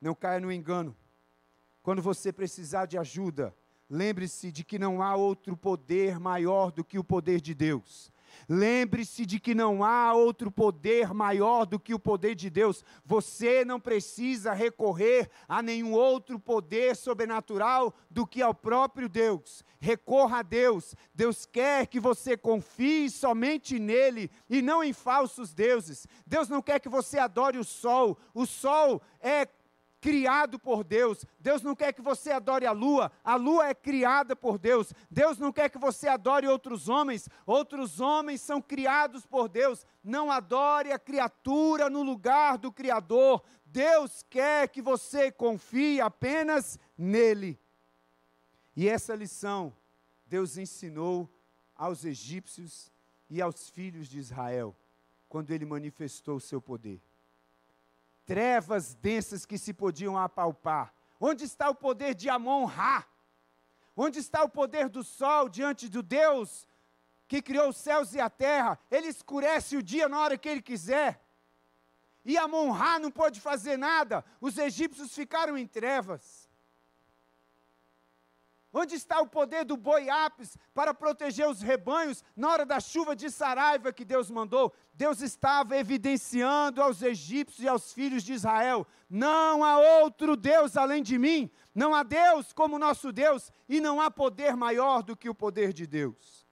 Não 0.00 0.14
caia 0.14 0.40
no 0.40 0.52
engano. 0.52 0.96
Quando 1.82 2.02
você 2.02 2.32
precisar 2.32 2.86
de 2.86 2.98
ajuda, 2.98 3.54
lembre-se 3.92 4.50
de 4.50 4.64
que 4.64 4.78
não 4.78 5.02
há 5.02 5.14
outro 5.14 5.54
poder 5.54 6.18
maior 6.18 6.72
do 6.72 6.82
que 6.82 6.98
o 6.98 7.04
poder 7.04 7.42
de 7.42 7.54
Deus. 7.54 8.10
Lembre-se 8.48 9.26
de 9.26 9.38
que 9.38 9.54
não 9.54 9.84
há 9.84 10.14
outro 10.14 10.50
poder 10.50 11.12
maior 11.12 11.66
do 11.66 11.78
que 11.78 11.92
o 11.92 11.98
poder 11.98 12.34
de 12.34 12.48
Deus. 12.48 12.82
Você 13.04 13.66
não 13.66 13.78
precisa 13.78 14.54
recorrer 14.54 15.30
a 15.46 15.62
nenhum 15.62 15.92
outro 15.92 16.40
poder 16.40 16.96
sobrenatural 16.96 17.94
do 18.10 18.26
que 18.26 18.40
ao 18.40 18.54
próprio 18.54 19.10
Deus. 19.10 19.62
Recorra 19.78 20.38
a 20.38 20.42
Deus. 20.42 20.94
Deus 21.14 21.44
quer 21.44 21.86
que 21.86 22.00
você 22.00 22.34
confie 22.34 23.10
somente 23.10 23.78
nele 23.78 24.30
e 24.48 24.62
não 24.62 24.82
em 24.82 24.94
falsos 24.94 25.52
deuses. 25.52 26.06
Deus 26.26 26.48
não 26.48 26.62
quer 26.62 26.80
que 26.80 26.88
você 26.88 27.18
adore 27.18 27.58
o 27.58 27.64
sol. 27.64 28.18
O 28.32 28.46
sol 28.46 29.02
é 29.20 29.46
criado 30.02 30.58
por 30.58 30.82
Deus. 30.82 31.24
Deus 31.38 31.62
não 31.62 31.76
quer 31.76 31.92
que 31.92 32.02
você 32.02 32.32
adore 32.32 32.66
a 32.66 32.72
lua, 32.72 33.12
a 33.22 33.36
lua 33.36 33.68
é 33.68 33.74
criada 33.74 34.34
por 34.34 34.58
Deus. 34.58 34.92
Deus 35.08 35.38
não 35.38 35.52
quer 35.52 35.70
que 35.70 35.78
você 35.78 36.08
adore 36.08 36.48
outros 36.48 36.88
homens, 36.88 37.28
outros 37.46 38.00
homens 38.00 38.40
são 38.40 38.60
criados 38.60 39.24
por 39.24 39.48
Deus. 39.48 39.86
Não 40.02 40.30
adore 40.30 40.90
a 40.90 40.98
criatura 40.98 41.88
no 41.88 42.02
lugar 42.02 42.58
do 42.58 42.72
Criador. 42.72 43.44
Deus 43.64 44.24
quer 44.28 44.68
que 44.68 44.82
você 44.82 45.30
confie 45.30 46.00
apenas 46.00 46.80
nele. 46.98 47.58
E 48.74 48.88
essa 48.88 49.14
lição 49.14 49.72
Deus 50.26 50.56
ensinou 50.56 51.32
aos 51.76 52.04
egípcios 52.04 52.90
e 53.30 53.40
aos 53.40 53.70
filhos 53.70 54.08
de 54.08 54.18
Israel, 54.18 54.76
quando 55.28 55.52
ele 55.52 55.64
manifestou 55.64 56.36
o 56.36 56.40
seu 56.40 56.60
poder 56.60 57.00
trevas 58.24 58.94
densas 58.94 59.44
que 59.44 59.58
se 59.58 59.72
podiam 59.72 60.18
apalpar. 60.18 60.92
Onde 61.20 61.44
está 61.44 61.68
o 61.70 61.74
poder 61.74 62.14
de 62.14 62.28
Amon-Ra? 62.28 63.06
Onde 63.96 64.18
está 64.18 64.42
o 64.42 64.48
poder 64.48 64.88
do 64.88 65.04
sol 65.04 65.48
diante 65.48 65.88
do 65.88 66.02
Deus 66.02 66.66
que 67.28 67.40
criou 67.40 67.68
os 67.68 67.76
céus 67.76 68.14
e 68.14 68.20
a 68.20 68.28
terra? 68.28 68.78
Ele 68.90 69.08
escurece 69.08 69.76
o 69.76 69.82
dia 69.82 70.08
na 70.08 70.18
hora 70.20 70.38
que 70.38 70.48
ele 70.48 70.62
quiser. 70.62 71.22
E 72.24 72.36
Amon-Ra 72.36 72.98
não 72.98 73.10
pode 73.10 73.40
fazer 73.40 73.76
nada. 73.76 74.24
Os 74.40 74.56
egípcios 74.56 75.14
ficaram 75.14 75.58
em 75.58 75.66
trevas. 75.66 76.41
Onde 78.72 78.94
está 78.94 79.20
o 79.20 79.26
poder 79.26 79.66
do 79.66 79.76
boi 79.76 80.08
ápis 80.08 80.56
para 80.72 80.94
proteger 80.94 81.46
os 81.46 81.60
rebanhos 81.60 82.24
na 82.34 82.50
hora 82.50 82.64
da 82.64 82.80
chuva 82.80 83.14
de 83.14 83.30
Saraiva 83.30 83.92
que 83.92 84.02
Deus 84.02 84.30
mandou? 84.30 84.72
Deus 84.94 85.20
estava 85.20 85.76
evidenciando 85.76 86.80
aos 86.80 87.02
egípcios 87.02 87.62
e 87.62 87.68
aos 87.68 87.92
filhos 87.92 88.22
de 88.22 88.32
Israel: 88.32 88.86
não 89.10 89.62
há 89.62 89.78
outro 90.00 90.34
Deus 90.36 90.74
além 90.74 91.02
de 91.02 91.18
mim, 91.18 91.50
não 91.74 91.94
há 91.94 92.02
Deus 92.02 92.54
como 92.54 92.78
nosso 92.78 93.12
Deus, 93.12 93.52
e 93.68 93.78
não 93.78 94.00
há 94.00 94.10
poder 94.10 94.56
maior 94.56 95.02
do 95.02 95.14
que 95.14 95.28
o 95.28 95.34
poder 95.34 95.74
de 95.74 95.86
Deus. 95.86 96.46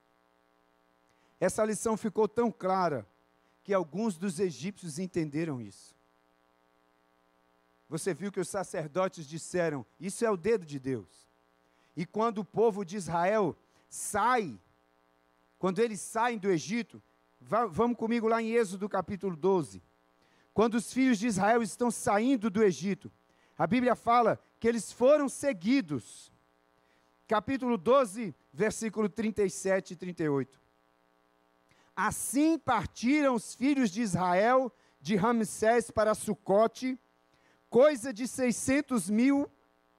Essa 1.40 1.64
lição 1.64 1.96
ficou 1.96 2.28
tão 2.28 2.52
clara 2.52 3.08
que 3.64 3.72
alguns 3.72 4.18
dos 4.18 4.38
egípcios 4.38 4.98
entenderam 4.98 5.58
isso. 5.58 5.96
Você 7.88 8.12
viu 8.12 8.30
que 8.30 8.40
os 8.40 8.48
sacerdotes 8.48 9.26
disseram: 9.26 9.86
Isso 9.98 10.22
é 10.22 10.30
o 10.30 10.36
dedo 10.36 10.66
de 10.66 10.78
Deus. 10.78 11.29
E 11.96 12.06
quando 12.06 12.38
o 12.38 12.44
povo 12.44 12.84
de 12.84 12.96
Israel 12.96 13.56
sai, 13.88 14.58
quando 15.58 15.80
eles 15.80 16.00
saem 16.00 16.38
do 16.38 16.50
Egito, 16.50 17.02
vamos 17.40 17.96
comigo 17.96 18.28
lá 18.28 18.40
em 18.40 18.52
Êxodo 18.52 18.88
capítulo 18.88 19.36
12. 19.36 19.82
Quando 20.54 20.74
os 20.74 20.92
filhos 20.92 21.18
de 21.18 21.26
Israel 21.26 21.62
estão 21.62 21.90
saindo 21.90 22.50
do 22.50 22.62
Egito, 22.62 23.10
a 23.56 23.66
Bíblia 23.66 23.94
fala 23.94 24.38
que 24.58 24.68
eles 24.68 24.90
foram 24.90 25.28
seguidos. 25.28 26.32
Capítulo 27.26 27.76
12, 27.76 28.34
versículo 28.52 29.08
37 29.08 29.92
e 29.92 29.96
38. 29.96 30.60
Assim 31.94 32.58
partiram 32.58 33.34
os 33.34 33.54
filhos 33.54 33.90
de 33.90 34.00
Israel 34.00 34.72
de 35.00 35.16
Ramsés 35.16 35.90
para 35.90 36.14
Sucote, 36.14 36.98
coisa 37.68 38.12
de 38.12 38.26
600 38.26 39.08
mil 39.08 39.50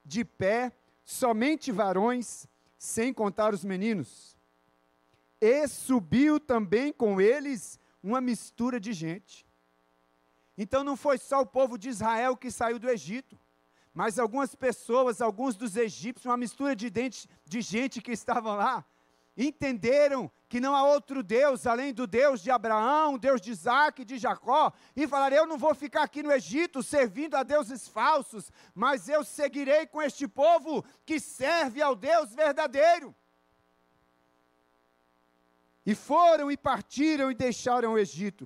de 0.04 0.26
pé, 0.26 0.72
somente 1.04 1.72
varões, 1.72 2.48
sem 2.78 3.14
contar 3.14 3.54
os 3.54 3.64
meninos. 3.64 4.38
E 5.40 5.68
subiu 5.68 6.40
também 6.40 6.92
com 6.92 7.20
eles 7.20 7.80
uma 8.04 8.22
mistura 8.22 8.80
de 8.80 8.94
gente. 8.94 9.46
Então 10.58 10.84
não 10.84 10.96
foi 10.96 11.18
só 11.18 11.42
o 11.42 11.46
povo 11.46 11.78
de 11.78 11.90
Israel 11.90 12.38
que 12.38 12.52
saiu 12.52 12.78
do 12.78 12.90
Egito, 12.90 13.38
mas 13.94 14.20
algumas 14.20 14.56
pessoas, 14.56 15.22
alguns 15.22 15.56
dos 15.56 15.76
egípcios, 15.76 16.26
uma 16.26 16.38
mistura 16.38 16.76
de, 16.76 16.90
dente, 16.90 17.28
de 17.46 17.62
gente 17.62 18.02
que 18.02 18.12
estavam 18.12 18.56
lá, 18.56 18.86
entenderam 19.36 20.32
que 20.52 20.60
não 20.60 20.76
há 20.76 20.84
outro 20.84 21.24
Deus 21.24 21.66
além 21.66 21.94
do 21.94 22.06
Deus 22.06 22.42
de 22.42 22.52
Abraão, 22.52 23.18
Deus 23.18 23.40
de 23.40 23.52
Isaac, 23.52 24.04
de 24.04 24.18
Jacó, 24.18 24.74
e 24.94 25.08
falaram: 25.08 25.38
Eu 25.38 25.48
não 25.48 25.58
vou 25.58 25.74
ficar 25.74 26.04
aqui 26.04 26.22
no 26.22 26.30
Egito 26.30 26.84
servindo 26.84 27.36
a 27.36 27.42
deuses 27.42 27.88
falsos, 27.88 28.52
mas 28.76 29.08
eu 29.08 29.24
seguirei 29.24 29.88
com 29.88 30.02
este 30.02 30.28
povo 30.28 30.84
que 31.06 31.22
serve 31.22 31.82
ao 31.82 31.96
Deus 31.96 32.36
verdadeiro. 32.36 33.16
E 35.86 35.96
foram 35.96 36.52
e 36.52 36.58
partiram 36.58 37.32
e 37.32 37.34
deixaram 37.34 37.94
o 37.94 37.98
Egito. 37.98 38.46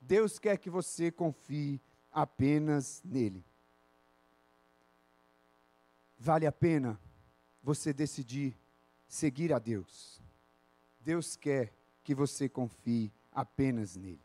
Deus 0.00 0.38
quer 0.38 0.56
que 0.56 0.70
você 0.70 1.12
confie 1.12 1.82
apenas 2.10 3.02
nele. 3.04 3.44
Vale 6.16 6.46
a 6.46 6.52
pena 6.52 6.98
você 7.62 7.92
decidir 7.92 8.58
seguir 9.06 9.52
a 9.52 9.58
Deus. 9.58 10.21
Deus 11.04 11.36
quer 11.36 11.72
que 12.02 12.14
você 12.14 12.48
confie 12.48 13.12
apenas 13.30 13.96
nele. 13.96 14.24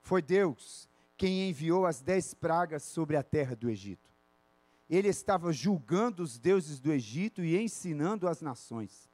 Foi 0.00 0.20
Deus 0.20 0.88
quem 1.16 1.48
enviou 1.48 1.86
as 1.86 2.00
dez 2.00 2.34
pragas 2.34 2.82
sobre 2.82 3.16
a 3.16 3.22
terra 3.22 3.54
do 3.54 3.70
Egito. 3.70 4.10
Ele 4.88 5.08
estava 5.08 5.52
julgando 5.52 6.22
os 6.22 6.38
deuses 6.38 6.78
do 6.78 6.92
Egito 6.92 7.42
e 7.42 7.56
ensinando 7.56 8.28
as 8.28 8.40
nações. 8.42 9.08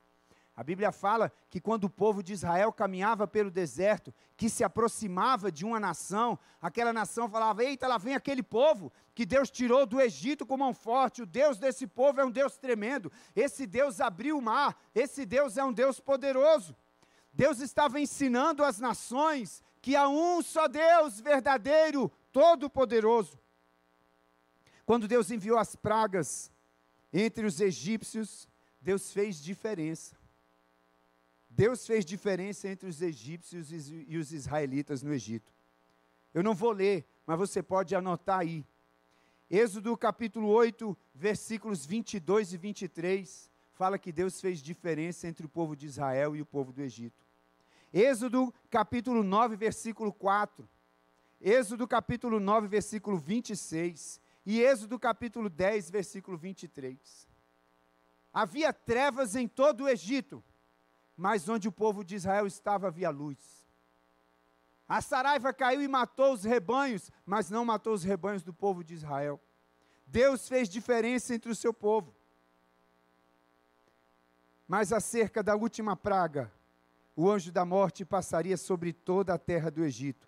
A 0.61 0.63
Bíblia 0.63 0.93
fala 0.93 1.33
que 1.49 1.59
quando 1.59 1.85
o 1.85 1.89
povo 1.89 2.23
de 2.23 2.35
Israel 2.35 2.71
caminhava 2.71 3.27
pelo 3.27 3.51
deserto, 3.51 4.13
que 4.37 4.51
se 4.51 4.63
aproximava 4.63 5.51
de 5.51 5.65
uma 5.65 5.81
nação, 5.81 6.39
aquela 6.61 6.93
nação 6.93 7.31
falava: 7.31 7.65
Eita, 7.65 7.87
lá 7.87 7.97
vem 7.97 8.15
aquele 8.15 8.43
povo 8.43 8.93
que 9.15 9.25
Deus 9.25 9.51
tirou 9.51 9.87
do 9.87 9.99
Egito 9.99 10.45
com 10.45 10.59
mão 10.59 10.75
forte. 10.75 11.23
O 11.23 11.27
Deus 11.27 11.57
desse 11.57 11.87
povo 11.87 12.21
é 12.21 12.27
um 12.27 12.31
Deus 12.31 12.59
tremendo. 12.59 13.11
Esse 13.35 13.67
Deus 13.67 14.03
abriu 14.03 14.37
o 14.37 14.43
mar. 14.43 14.79
Esse 14.95 15.25
Deus 15.25 15.57
é 15.57 15.65
um 15.65 15.73
Deus 15.73 15.99
poderoso. 15.99 16.77
Deus 17.33 17.61
estava 17.61 17.99
ensinando 17.99 18.63
às 18.63 18.79
nações 18.79 19.63
que 19.81 19.97
há 19.97 20.07
um 20.11 20.43
só 20.43 20.69
Deus 20.69 21.23
verdadeiro, 21.23 22.13
todo-poderoso. 22.31 23.41
Quando 24.85 25.09
Deus 25.09 25.31
enviou 25.31 25.57
as 25.57 25.75
pragas 25.75 26.53
entre 27.11 27.47
os 27.47 27.63
egípcios, 27.63 28.47
Deus 28.79 29.11
fez 29.11 29.43
diferença. 29.43 30.20
Deus 31.51 31.85
fez 31.85 32.05
diferença 32.05 32.69
entre 32.69 32.89
os 32.89 33.03
egípcios 33.03 33.71
e 33.73 34.17
os 34.17 34.33
israelitas 34.33 35.03
no 35.03 35.13
Egito. 35.13 35.53
Eu 36.33 36.45
não 36.45 36.55
vou 36.55 36.71
ler, 36.71 37.05
mas 37.27 37.37
você 37.37 37.61
pode 37.61 37.95
anotar 37.95 38.39
aí. 38.39 38.65
Êxodo 39.51 39.97
capítulo 39.97 40.47
8, 40.47 40.97
versículos 41.13 41.85
22 41.85 42.53
e 42.53 42.57
23, 42.57 43.51
fala 43.73 43.99
que 43.99 44.13
Deus 44.13 44.41
fez 44.41 44.61
diferença 44.61 45.27
entre 45.27 45.45
o 45.45 45.49
povo 45.49 45.75
de 45.75 45.87
Israel 45.87 46.37
e 46.37 46.41
o 46.41 46.47
povo 46.47 46.73
do 46.73 46.81
Egito. 46.81 47.27
Êxodo 47.93 48.55
capítulo 48.71 49.25
9, 49.25 49.57
versículo 49.57 50.13
4. 50.13 50.69
Êxodo 51.41 51.89
capítulo 51.89 52.39
9, 52.39 52.69
versículo 52.69 53.19
26. 53.19 54.21
E 54.47 54.61
Êxodo 54.61 55.01
capítulo 55.01 55.51
10, 55.51 55.91
versículo 55.91 56.39
23. 56.39 57.29
Havia 58.33 58.73
trevas 58.73 59.35
em 59.35 59.49
todo 59.49 59.83
o 59.83 59.89
Egito, 59.89 60.45
mas 61.21 61.51
onde 61.51 61.69
o 61.69 61.73
povo 61.73 62.03
de 62.03 62.15
Israel 62.15 62.47
estava 62.47 62.87
havia 62.87 63.11
luz. 63.11 63.69
A 64.89 65.03
saraiva 65.03 65.53
caiu 65.53 65.83
e 65.83 65.87
matou 65.87 66.33
os 66.33 66.45
rebanhos, 66.45 67.11
mas 67.27 67.51
não 67.51 67.63
matou 67.63 67.93
os 67.93 68.03
rebanhos 68.03 68.43
do 68.43 68.55
povo 68.55 68.83
de 68.83 68.95
Israel. 68.95 69.39
Deus 70.07 70.49
fez 70.49 70.67
diferença 70.67 71.35
entre 71.35 71.51
o 71.51 71.55
seu 71.55 71.75
povo. 71.75 72.15
Mas 74.67 74.95
acerca 74.95 75.43
da 75.43 75.55
última 75.55 75.95
praga, 75.95 76.51
o 77.15 77.31
anjo 77.31 77.53
da 77.53 77.67
morte 77.67 78.03
passaria 78.03 78.57
sobre 78.57 78.91
toda 78.91 79.35
a 79.35 79.39
terra 79.39 79.71
do 79.71 79.85
Egito 79.85 80.27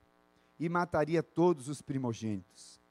e 0.60 0.68
mataria 0.68 1.22
todos 1.22 1.68
os 1.68 1.80
primogênitos. 1.80 2.81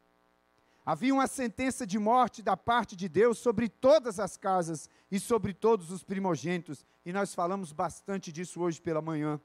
Havia 0.86 1.14
uma 1.14 1.28
sentença 1.28 1.86
de 1.86 2.00
morte 2.00 2.42
da 2.42 2.58
parte 2.58 2.96
de 2.96 3.08
Deus 3.08 3.38
sobre 3.38 3.70
todas 3.70 4.20
as 4.20 4.36
casas 4.36 4.90
e 5.12 5.20
sobre 5.20 5.54
todos 5.54 5.92
os 5.92 6.04
primogênitos, 6.04 6.86
e 7.06 7.14
nós 7.14 7.36
falamos 7.36 7.72
bastante 7.72 8.32
disso 8.32 8.62
hoje 8.62 8.82
pela 8.82 9.02
manhã. 9.02 9.40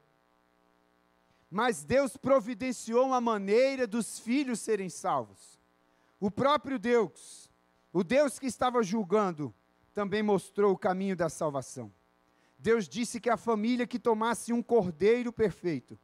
Mas 1.49 1.83
Deus 1.83 2.17
providenciou 2.17 3.05
uma 3.05 3.21
maneira 3.21 3.85
dos 3.85 4.19
filhos 4.19 4.59
serem 4.59 4.89
salvos. 4.89 5.59
O 6.19 6.31
próprio 6.31 6.79
Deus, 6.79 7.51
o 7.93 8.03
Deus 8.03 8.39
que 8.39 8.47
estava 8.47 8.81
julgando, 8.81 9.53
também 9.93 10.23
mostrou 10.23 10.73
o 10.73 10.77
caminho 10.77 11.15
da 11.15 11.29
salvação. 11.29 11.93
Deus 12.57 12.89
disse 12.89 13.19
que 13.19 13.29
a 13.29 13.37
família 13.37 13.85
que 13.85 13.99
tomasse 13.99 14.51
um 14.51 14.63
cordeiro 14.63 15.31
perfeito 15.31 15.97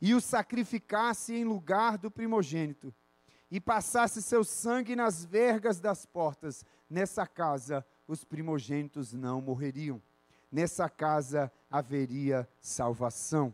e 0.00 0.14
o 0.14 0.20
sacrificasse 0.20 1.34
em 1.34 1.44
lugar 1.44 1.98
do 1.98 2.10
primogênito, 2.10 2.94
e 3.50 3.60
passasse 3.60 4.22
seu 4.22 4.42
sangue 4.44 4.96
nas 4.96 5.24
vergas 5.24 5.80
das 5.80 6.04
portas, 6.04 6.64
nessa 6.88 7.26
casa 7.26 7.84
os 8.08 8.24
primogênitos 8.24 9.12
não 9.12 9.40
morreriam. 9.40 10.00
Nessa 10.50 10.88
casa 10.88 11.50
haveria 11.70 12.48
salvação. 12.60 13.52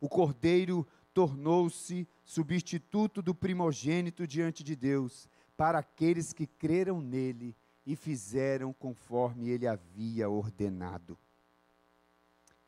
O 0.00 0.08
cordeiro 0.08 0.86
tornou-se 1.12 2.08
substituto 2.24 3.20
do 3.20 3.34
primogênito 3.34 4.26
diante 4.26 4.62
de 4.62 4.76
Deus, 4.76 5.28
para 5.56 5.78
aqueles 5.78 6.32
que 6.32 6.46
creram 6.46 7.00
nele 7.00 7.54
e 7.84 7.96
fizeram 7.96 8.72
conforme 8.72 9.48
ele 9.48 9.66
havia 9.66 10.28
ordenado. 10.28 11.18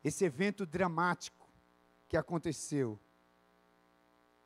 Esse 0.03 0.25
evento 0.25 0.65
dramático 0.65 1.47
que 2.07 2.17
aconteceu 2.17 2.99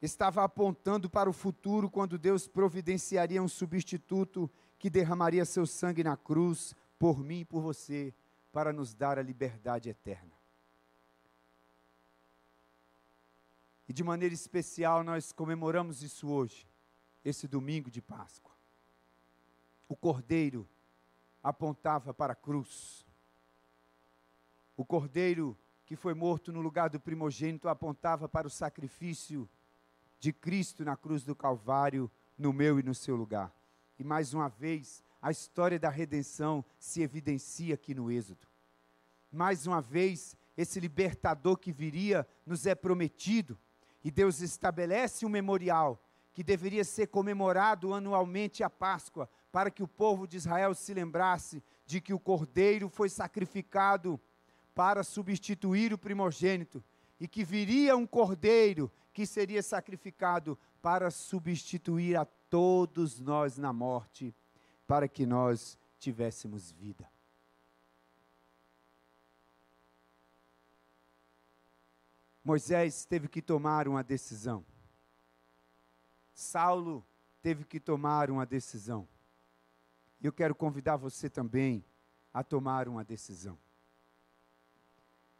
estava 0.02 0.44
apontando 0.44 1.10
para 1.10 1.30
o 1.30 1.34
futuro, 1.34 1.90
quando 1.90 2.18
Deus 2.18 2.48
providenciaria 2.48 3.42
um 3.42 3.48
substituto 3.48 4.50
que 4.78 4.90
derramaria 4.90 5.44
seu 5.46 5.66
sangue 5.66 6.04
na 6.04 6.16
cruz 6.16 6.76
por 7.00 7.20
mim 7.20 7.40
e 7.40 7.46
por 7.46 7.62
você, 7.62 8.14
para 8.52 8.72
nos 8.72 8.94
dar 8.94 9.18
a 9.18 9.24
liberdade 9.24 9.90
eterna. 9.90 10.34
E 13.88 13.94
de 13.94 14.04
maneira 14.04 14.34
especial 14.34 15.04
nós 15.04 15.32
comemoramos 15.32 16.04
isso 16.04 16.28
hoje, 16.28 16.68
esse 17.24 17.48
domingo 17.48 17.90
de 17.90 18.02
Páscoa. 18.02 18.52
O 19.88 19.96
cordeiro 19.96 20.68
apontava 21.42 22.14
para 22.14 22.34
a 22.34 22.36
cruz. 22.36 23.06
O 24.76 24.84
cordeiro 24.84 25.58
que 25.86 25.96
foi 25.96 26.14
morto 26.14 26.52
no 26.52 26.62
lugar 26.62 26.90
do 26.90 27.00
primogênito 27.00 27.70
apontava 27.70 28.28
para 28.28 28.46
o 28.46 28.52
sacrifício 28.52 29.50
de 30.19 30.34
Cristo 30.34 30.84
na 30.84 30.95
cruz 30.95 31.23
do 31.23 31.36
Calvário, 31.36 32.10
no 32.38 32.51
meu 32.53 32.80
e 32.80 32.84
no 32.84 32.93
seu 32.93 33.15
lugar. 33.15 33.53
E 33.99 34.03
mais 34.03 34.34
uma 34.34 34.47
vez, 34.47 35.03
a 35.21 35.32
história 35.32 35.80
da 35.80 35.89
redenção 35.89 36.63
se 36.80 37.01
evidencia 37.01 37.75
aqui 37.75 37.93
no 37.93 38.12
Êxodo. 38.12 38.47
Mais 39.32 39.65
uma 39.67 39.82
vez, 39.82 40.36
esse 40.56 40.80
libertador 40.80 41.58
que 41.58 41.71
viria 41.71 42.27
nos 42.45 42.65
é 42.65 42.75
prometido, 42.75 43.58
e 44.03 44.12
Deus 44.12 44.41
estabelece 44.41 45.25
um 45.25 45.30
memorial 45.30 46.01
que 46.34 46.43
deveria 46.43 46.84
ser 46.84 47.08
comemorado 47.08 47.93
anualmente 47.93 48.63
a 48.63 48.69
Páscoa, 48.69 49.30
para 49.51 49.71
que 49.71 49.82
o 49.82 49.88
povo 49.88 50.27
de 50.27 50.38
Israel 50.38 50.75
se 50.75 50.93
lembrasse 50.93 51.63
de 51.86 51.99
que 51.99 52.13
o 52.13 52.19
cordeiro 52.19 52.89
foi 52.89 53.10
sacrificado 53.10 54.19
para 54.75 55.03
substituir 55.03 55.93
o 55.93 55.97
primogênito 55.97 56.84
e 57.19 57.27
que 57.27 57.43
viria 57.43 57.97
um 57.97 58.06
cordeiro 58.06 58.91
que 59.17 59.25
seria 59.25 59.63
sacrificado 59.63 60.56
para 60.80 61.10
substituir 61.10 62.15
a 62.15 62.23
todos 62.23 63.19
nós 63.19 63.58
na 63.58 63.73
morte, 63.73 64.32
para 64.86 65.08
que 65.08 65.25
nós 65.25 65.75
tivéssemos 65.97 66.71
vida. 66.71 67.10
Moisés 72.43 73.06
teve 73.06 73.27
que 73.27 73.41
tomar 73.41 73.88
uma 73.88 74.03
decisão. 74.03 74.63
Saulo 76.32 77.03
teve 77.41 77.65
que 77.65 77.80
tomar 77.80 78.30
uma 78.30 78.45
decisão. 78.45 79.08
E 80.21 80.27
eu 80.27 80.32
quero 80.32 80.53
convidar 80.53 80.95
você 80.95 81.27
também 81.27 81.84
a 82.32 82.43
tomar 82.43 82.88
uma 82.88 83.03
decisão. 83.03 83.58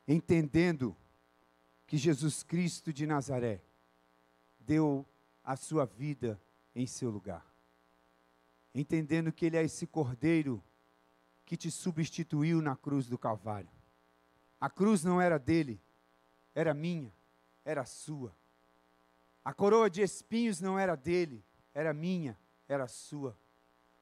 Entendendo 0.08 0.98
que 1.86 1.96
Jesus 1.96 2.42
Cristo 2.42 2.92
de 2.92 3.06
Nazaré 3.06 3.67
deu 4.68 5.08
a 5.42 5.56
sua 5.56 5.86
vida 5.86 6.40
em 6.76 6.86
seu 6.86 7.10
lugar. 7.10 7.46
Entendendo 8.76 9.32
que 9.32 9.46
Ele 9.46 9.56
é 9.56 9.64
esse 9.64 9.88
cordeiro 9.88 10.62
que 11.46 11.56
te 11.56 11.72
substituiu 11.72 12.62
na 12.62 12.76
cruz 12.76 13.08
do 13.08 13.18
Calvário. 13.18 13.70
A 14.60 14.70
cruz 14.70 15.06
não 15.06 15.22
era 15.22 15.40
dele, 15.40 15.82
era 16.54 16.74
minha, 16.74 17.14
era 17.64 17.86
sua. 17.86 18.36
A 19.44 19.54
coroa 19.54 19.90
de 19.90 20.02
espinhos 20.02 20.60
não 20.60 20.78
era 20.78 20.96
dele, 20.98 21.42
era 21.74 21.94
minha, 21.94 22.38
era 22.68 22.88
sua. 22.88 23.40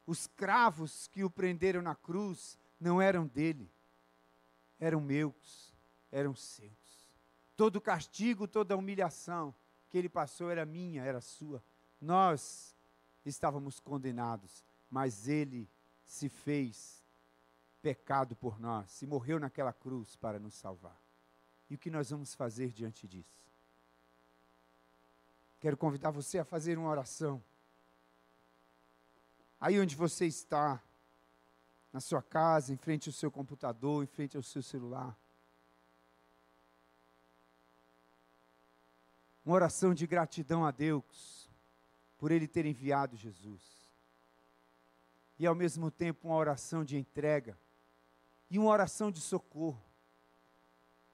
Os 0.08 0.26
cravos 0.26 1.08
que 1.08 1.24
o 1.24 1.30
prenderam 1.30 1.84
na 1.84 1.94
cruz 1.94 2.58
não 2.80 3.00
eram 3.00 3.28
dele, 3.28 3.70
eram 4.80 5.00
meus, 5.00 5.76
eram 6.12 6.34
seus. 6.34 7.08
Todo 7.56 7.80
castigo, 7.80 8.48
toda 8.48 8.76
humilhação 8.76 9.54
que 9.96 10.00
ele 10.00 10.10
passou 10.10 10.52
era 10.52 10.66
minha, 10.66 11.06
era 11.06 11.22
sua. 11.22 11.64
Nós 12.02 12.76
estávamos 13.26 13.80
condenados, 13.80 14.66
mas 14.90 15.30
ele 15.30 15.70
se 16.06 16.28
fez 16.28 17.02
pecado 17.82 18.36
por 18.36 18.60
nós, 18.60 18.92
se 18.92 19.08
morreu 19.08 19.40
naquela 19.40 19.72
cruz 19.72 20.18
para 20.18 20.38
nos 20.38 20.54
salvar. 20.54 21.02
E 21.70 21.76
o 21.76 21.78
que 21.78 21.90
nós 21.90 22.10
vamos 22.10 22.36
fazer 22.36 22.74
diante 22.74 23.08
disso? 23.08 23.50
Quero 25.62 25.78
convidar 25.78 26.12
você 26.12 26.40
a 26.40 26.44
fazer 26.44 26.78
uma 26.78 26.90
oração. 26.90 27.42
Aí 29.62 29.80
onde 29.80 29.96
você 29.96 30.26
está, 30.26 30.84
na 31.94 32.02
sua 32.02 32.22
casa, 32.22 32.74
em 32.74 32.78
frente 32.78 33.08
ao 33.08 33.14
seu 33.14 33.32
computador, 33.32 34.04
em 34.04 34.08
frente 34.08 34.36
ao 34.36 34.44
seu 34.44 34.62
celular. 34.62 35.18
Uma 39.46 39.56
oração 39.56 39.94
de 39.94 40.08
gratidão 40.08 40.66
a 40.66 40.72
Deus 40.72 41.48
por 42.18 42.32
Ele 42.32 42.48
ter 42.48 42.66
enviado 42.66 43.16
Jesus. 43.16 43.62
E 45.38 45.46
ao 45.46 45.54
mesmo 45.54 45.92
tempo 45.92 46.28
uma 46.28 46.38
oração 46.38 46.84
de 46.84 46.98
entrega 46.98 47.58
e 48.50 48.58
uma 48.58 48.72
oração 48.72 49.12
de 49.12 49.22
socorro. 49.22 49.82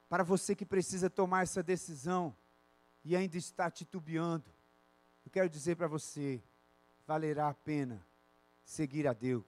Para 0.08 0.22
você 0.22 0.54
que 0.54 0.64
precisa 0.64 1.10
tomar 1.10 1.42
essa 1.42 1.62
decisão 1.62 2.34
e 3.04 3.14
ainda 3.14 3.36
está 3.36 3.70
titubeando, 3.70 4.48
eu 5.24 5.30
quero 5.30 5.48
dizer 5.48 5.76
para 5.76 5.88
você: 5.88 6.42
valerá 7.06 7.48
a 7.48 7.54
pena 7.54 8.04
seguir 8.64 9.06
a 9.06 9.12
Deus, 9.12 9.44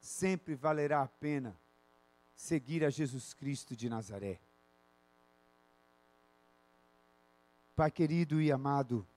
sempre 0.00 0.54
valerá 0.54 1.02
a 1.02 1.08
pena 1.08 1.56
seguir 2.34 2.84
a 2.84 2.90
Jesus 2.90 3.34
Cristo 3.34 3.76
de 3.76 3.88
Nazaré. 3.88 4.40
Pai 7.80 7.90
querido 7.90 8.42
e 8.42 8.52
amado, 8.52 9.08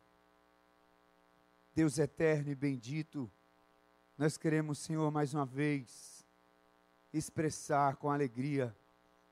Deus 1.76 1.97
eterno 1.97 2.49
e 2.49 2.56
bendito, 2.56 3.30
nós 4.17 4.38
queremos, 4.38 4.78
Senhor, 4.78 5.12
mais 5.12 5.34
uma 5.34 5.45
vez, 5.45 6.26
expressar 7.12 7.97
com 7.97 8.10
alegria 8.10 8.73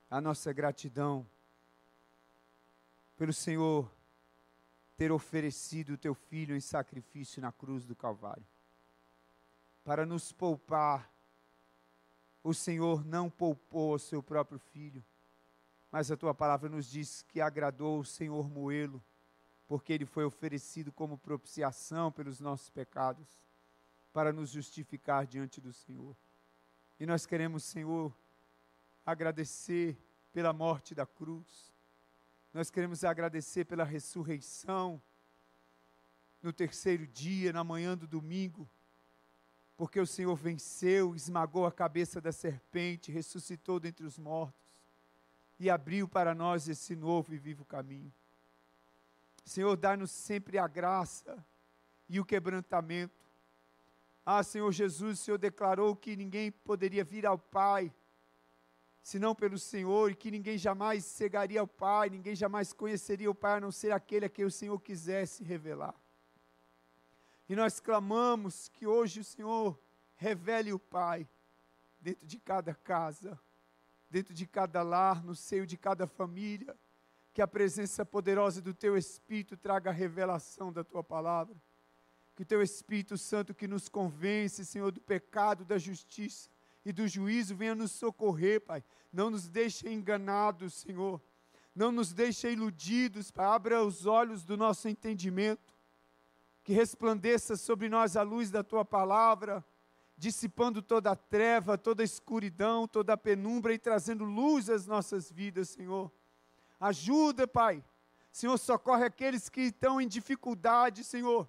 a 0.09 0.19
nossa 0.19 0.51
gratidão 0.51 1.25
pelo 3.15 3.31
Senhor 3.31 3.89
ter 4.97 5.13
oferecido 5.13 5.93
o 5.93 5.97
teu 5.97 6.13
filho 6.13 6.53
em 6.53 6.59
sacrifício 6.59 7.41
na 7.41 7.53
cruz 7.53 7.85
do 7.85 7.95
Calvário. 7.95 8.45
Para 9.85 10.05
nos 10.05 10.33
poupar, 10.33 11.09
o 12.43 12.53
Senhor 12.53 13.05
não 13.05 13.29
poupou 13.29 13.93
o 13.93 13.97
seu 13.97 14.21
próprio 14.21 14.59
filho, 14.59 15.01
mas 15.89 16.11
a 16.11 16.17
tua 16.17 16.33
palavra 16.33 16.67
nos 16.67 16.85
diz 16.85 17.21
que 17.21 17.39
agradou 17.39 17.97
o 17.97 18.03
Senhor 18.05 18.49
moê-lo 18.49 19.01
porque 19.71 19.93
ele 19.93 20.05
foi 20.05 20.25
oferecido 20.25 20.91
como 20.91 21.17
propiciação 21.17 22.11
pelos 22.11 22.41
nossos 22.41 22.69
pecados, 22.69 23.41
para 24.11 24.33
nos 24.33 24.49
justificar 24.49 25.25
diante 25.25 25.61
do 25.61 25.71
Senhor. 25.71 26.13
E 26.99 27.05
nós 27.05 27.25
queremos, 27.25 27.63
Senhor, 27.63 28.13
agradecer 29.05 29.97
pela 30.33 30.51
morte 30.51 30.93
da 30.93 31.05
cruz, 31.05 31.73
nós 32.53 32.69
queremos 32.69 33.05
agradecer 33.05 33.63
pela 33.63 33.85
ressurreição 33.85 35.01
no 36.43 36.51
terceiro 36.51 37.07
dia, 37.07 37.53
na 37.53 37.63
manhã 37.63 37.97
do 37.97 38.05
domingo, 38.05 38.69
porque 39.77 40.01
o 40.01 40.05
Senhor 40.05 40.35
venceu, 40.35 41.15
esmagou 41.15 41.65
a 41.65 41.71
cabeça 41.71 42.19
da 42.19 42.33
serpente, 42.33 43.09
ressuscitou 43.09 43.79
dentre 43.79 44.05
os 44.05 44.17
mortos 44.17 44.69
e 45.57 45.69
abriu 45.69 46.09
para 46.09 46.35
nós 46.35 46.67
esse 46.67 46.93
novo 46.93 47.33
e 47.33 47.37
vivo 47.37 47.63
caminho. 47.63 48.11
Senhor, 49.43 49.75
dá-nos 49.75 50.11
sempre 50.11 50.57
a 50.57 50.67
graça 50.67 51.45
e 52.07 52.19
o 52.19 52.25
quebrantamento 52.25 53.19
Ah, 54.25 54.43
Senhor 54.43 54.71
Jesus, 54.71 55.19
o 55.19 55.23
Senhor 55.23 55.37
declarou 55.37 55.95
que 55.95 56.15
ninguém 56.15 56.51
poderia 56.51 57.03
vir 57.03 57.25
ao 57.25 57.37
Pai 57.37 57.91
senão 59.01 59.33
pelo 59.33 59.57
Senhor, 59.57 60.11
e 60.11 60.15
que 60.15 60.29
ninguém 60.29 60.57
jamais 60.57 61.05
cegaria 61.05 61.59
ao 61.59 61.67
Pai, 61.67 62.09
ninguém 62.09 62.35
jamais 62.35 62.71
conheceria 62.71 63.29
o 63.31 63.35
Pai, 63.35 63.57
a 63.57 63.59
não 63.59 63.71
ser 63.71 63.91
aquele 63.91 64.25
a 64.25 64.29
quem 64.29 64.45
o 64.45 64.51
Senhor 64.51 64.79
quisesse 64.79 65.43
revelar. 65.43 65.95
E 67.49 67.55
nós 67.55 67.79
clamamos 67.79 68.69
que 68.69 68.85
hoje 68.85 69.19
o 69.19 69.23
Senhor 69.23 69.79
revele 70.15 70.71
o 70.71 70.79
Pai 70.79 71.27
dentro 71.99 72.25
de 72.25 72.39
cada 72.39 72.73
casa, 72.73 73.39
dentro 74.09 74.33
de 74.33 74.45
cada 74.45 74.83
lar, 74.83 75.23
no 75.23 75.35
seio 75.35 75.65
de 75.65 75.77
cada 75.77 76.05
família, 76.05 76.77
que 77.33 77.41
a 77.41 77.47
presença 77.47 78.05
poderosa 78.05 78.61
do 78.61 78.73
Teu 78.73 78.97
Espírito 78.97 79.55
traga 79.55 79.89
a 79.89 79.93
revelação 79.93 80.71
da 80.71 80.83
Tua 80.83 81.03
palavra. 81.03 81.55
Que 82.35 82.43
o 82.43 82.45
Teu 82.45 82.61
Espírito 82.61 83.17
Santo 83.17 83.53
que 83.53 83.67
nos 83.67 83.87
convence, 83.87 84.65
Senhor, 84.65 84.91
do 84.91 84.99
pecado, 84.99 85.63
da 85.63 85.77
justiça, 85.77 86.49
e 86.83 86.91
do 86.91 87.07
juízo 87.07 87.55
venha 87.55 87.75
nos 87.75 87.91
socorrer, 87.91 88.61
Pai. 88.61 88.83
Não 89.13 89.29
nos 89.29 89.47
deixe 89.47 89.87
enganados, 89.87 90.73
Senhor. 90.73 91.21
Não 91.75 91.91
nos 91.91 92.11
deixe 92.11 92.51
iludidos, 92.51 93.31
Pai. 93.31 93.45
Abra 93.45 93.83
os 93.83 94.05
olhos 94.05 94.43
do 94.43 94.57
nosso 94.57 94.89
entendimento. 94.89 95.73
Que 96.63 96.73
resplandeça 96.73 97.55
sobre 97.55 97.87
nós 97.87 98.15
a 98.15 98.23
luz 98.23 98.51
da 98.51 98.63
tua 98.63 98.83
palavra, 98.83 99.63
dissipando 100.17 100.81
toda 100.81 101.11
a 101.11 101.15
treva, 101.15 101.77
toda 101.77 102.03
a 102.03 102.05
escuridão, 102.05 102.87
toda 102.87 103.13
a 103.13 103.17
penumbra 103.17 103.73
e 103.73 103.79
trazendo 103.79 104.23
luz 104.23 104.69
às 104.69 104.85
nossas 104.85 105.31
vidas, 105.31 105.69
Senhor. 105.69 106.11
Ajuda, 106.81 107.47
Pai. 107.47 107.83
Senhor, 108.31 108.57
socorre 108.57 109.05
aqueles 109.05 109.47
que 109.49 109.61
estão 109.61 110.01
em 110.01 110.07
dificuldade, 110.07 111.03
Senhor. 111.03 111.47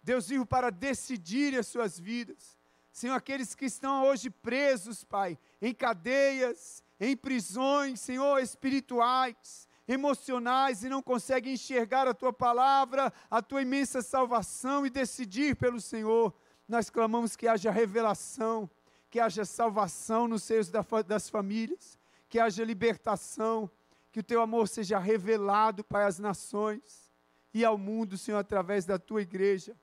Deus 0.00 0.28
vivo 0.28 0.46
para 0.46 0.70
decidir 0.70 1.58
as 1.58 1.66
suas 1.66 1.98
vidas. 1.98 2.56
Senhor, 2.92 3.14
aqueles 3.14 3.56
que 3.56 3.64
estão 3.64 4.04
hoje 4.04 4.30
presos, 4.30 5.02
Pai, 5.02 5.36
em 5.60 5.74
cadeias, 5.74 6.84
em 7.00 7.16
prisões, 7.16 8.00
Senhor, 8.00 8.38
espirituais, 8.38 9.66
emocionais 9.88 10.84
e 10.84 10.88
não 10.88 11.02
conseguem 11.02 11.54
enxergar 11.54 12.06
a 12.06 12.14
tua 12.14 12.32
palavra, 12.32 13.12
a 13.28 13.42
tua 13.42 13.62
imensa 13.62 14.02
salvação 14.02 14.86
e 14.86 14.90
decidir 14.90 15.56
pelo 15.56 15.80
Senhor. 15.80 16.32
Nós 16.68 16.90
clamamos 16.90 17.34
que 17.34 17.48
haja 17.48 17.70
revelação, 17.70 18.70
que 19.10 19.18
haja 19.18 19.44
salvação 19.44 20.28
nos 20.28 20.44
seios 20.44 20.70
das 20.70 21.28
famílias, 21.28 21.98
que 22.28 22.38
haja 22.38 22.64
libertação, 22.64 23.70
que 24.10 24.20
o 24.20 24.22
teu 24.22 24.40
amor 24.40 24.68
seja 24.68 24.98
revelado, 24.98 25.84
Pai, 25.84 26.04
às 26.04 26.18
nações 26.18 27.12
e 27.52 27.64
ao 27.64 27.76
mundo, 27.76 28.16
Senhor, 28.16 28.38
através 28.38 28.84
da 28.84 28.98
tua 28.98 29.22
igreja. 29.22 29.76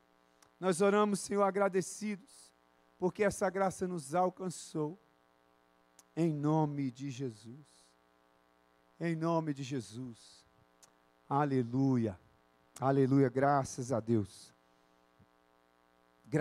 Nós 0.59 0.81
oramos, 0.81 1.19
Senhor, 1.19 1.43
agradecidos 1.43 2.45
porque 2.97 3.23
essa 3.23 3.49
graça 3.49 3.87
nos 3.87 4.15
alcançou. 4.15 4.99
Em 6.15 6.33
nome 6.33 6.91
de 6.91 7.11
Jesus. 7.11 7.67
Em 8.99 9.15
nome 9.15 9.53
de 9.53 9.63
Jesus. 9.63 10.45
Aleluia. 11.27 12.17
Aleluia. 12.79 13.29
Graças 13.29 13.91
a 13.91 13.99
Deus. 13.99 14.54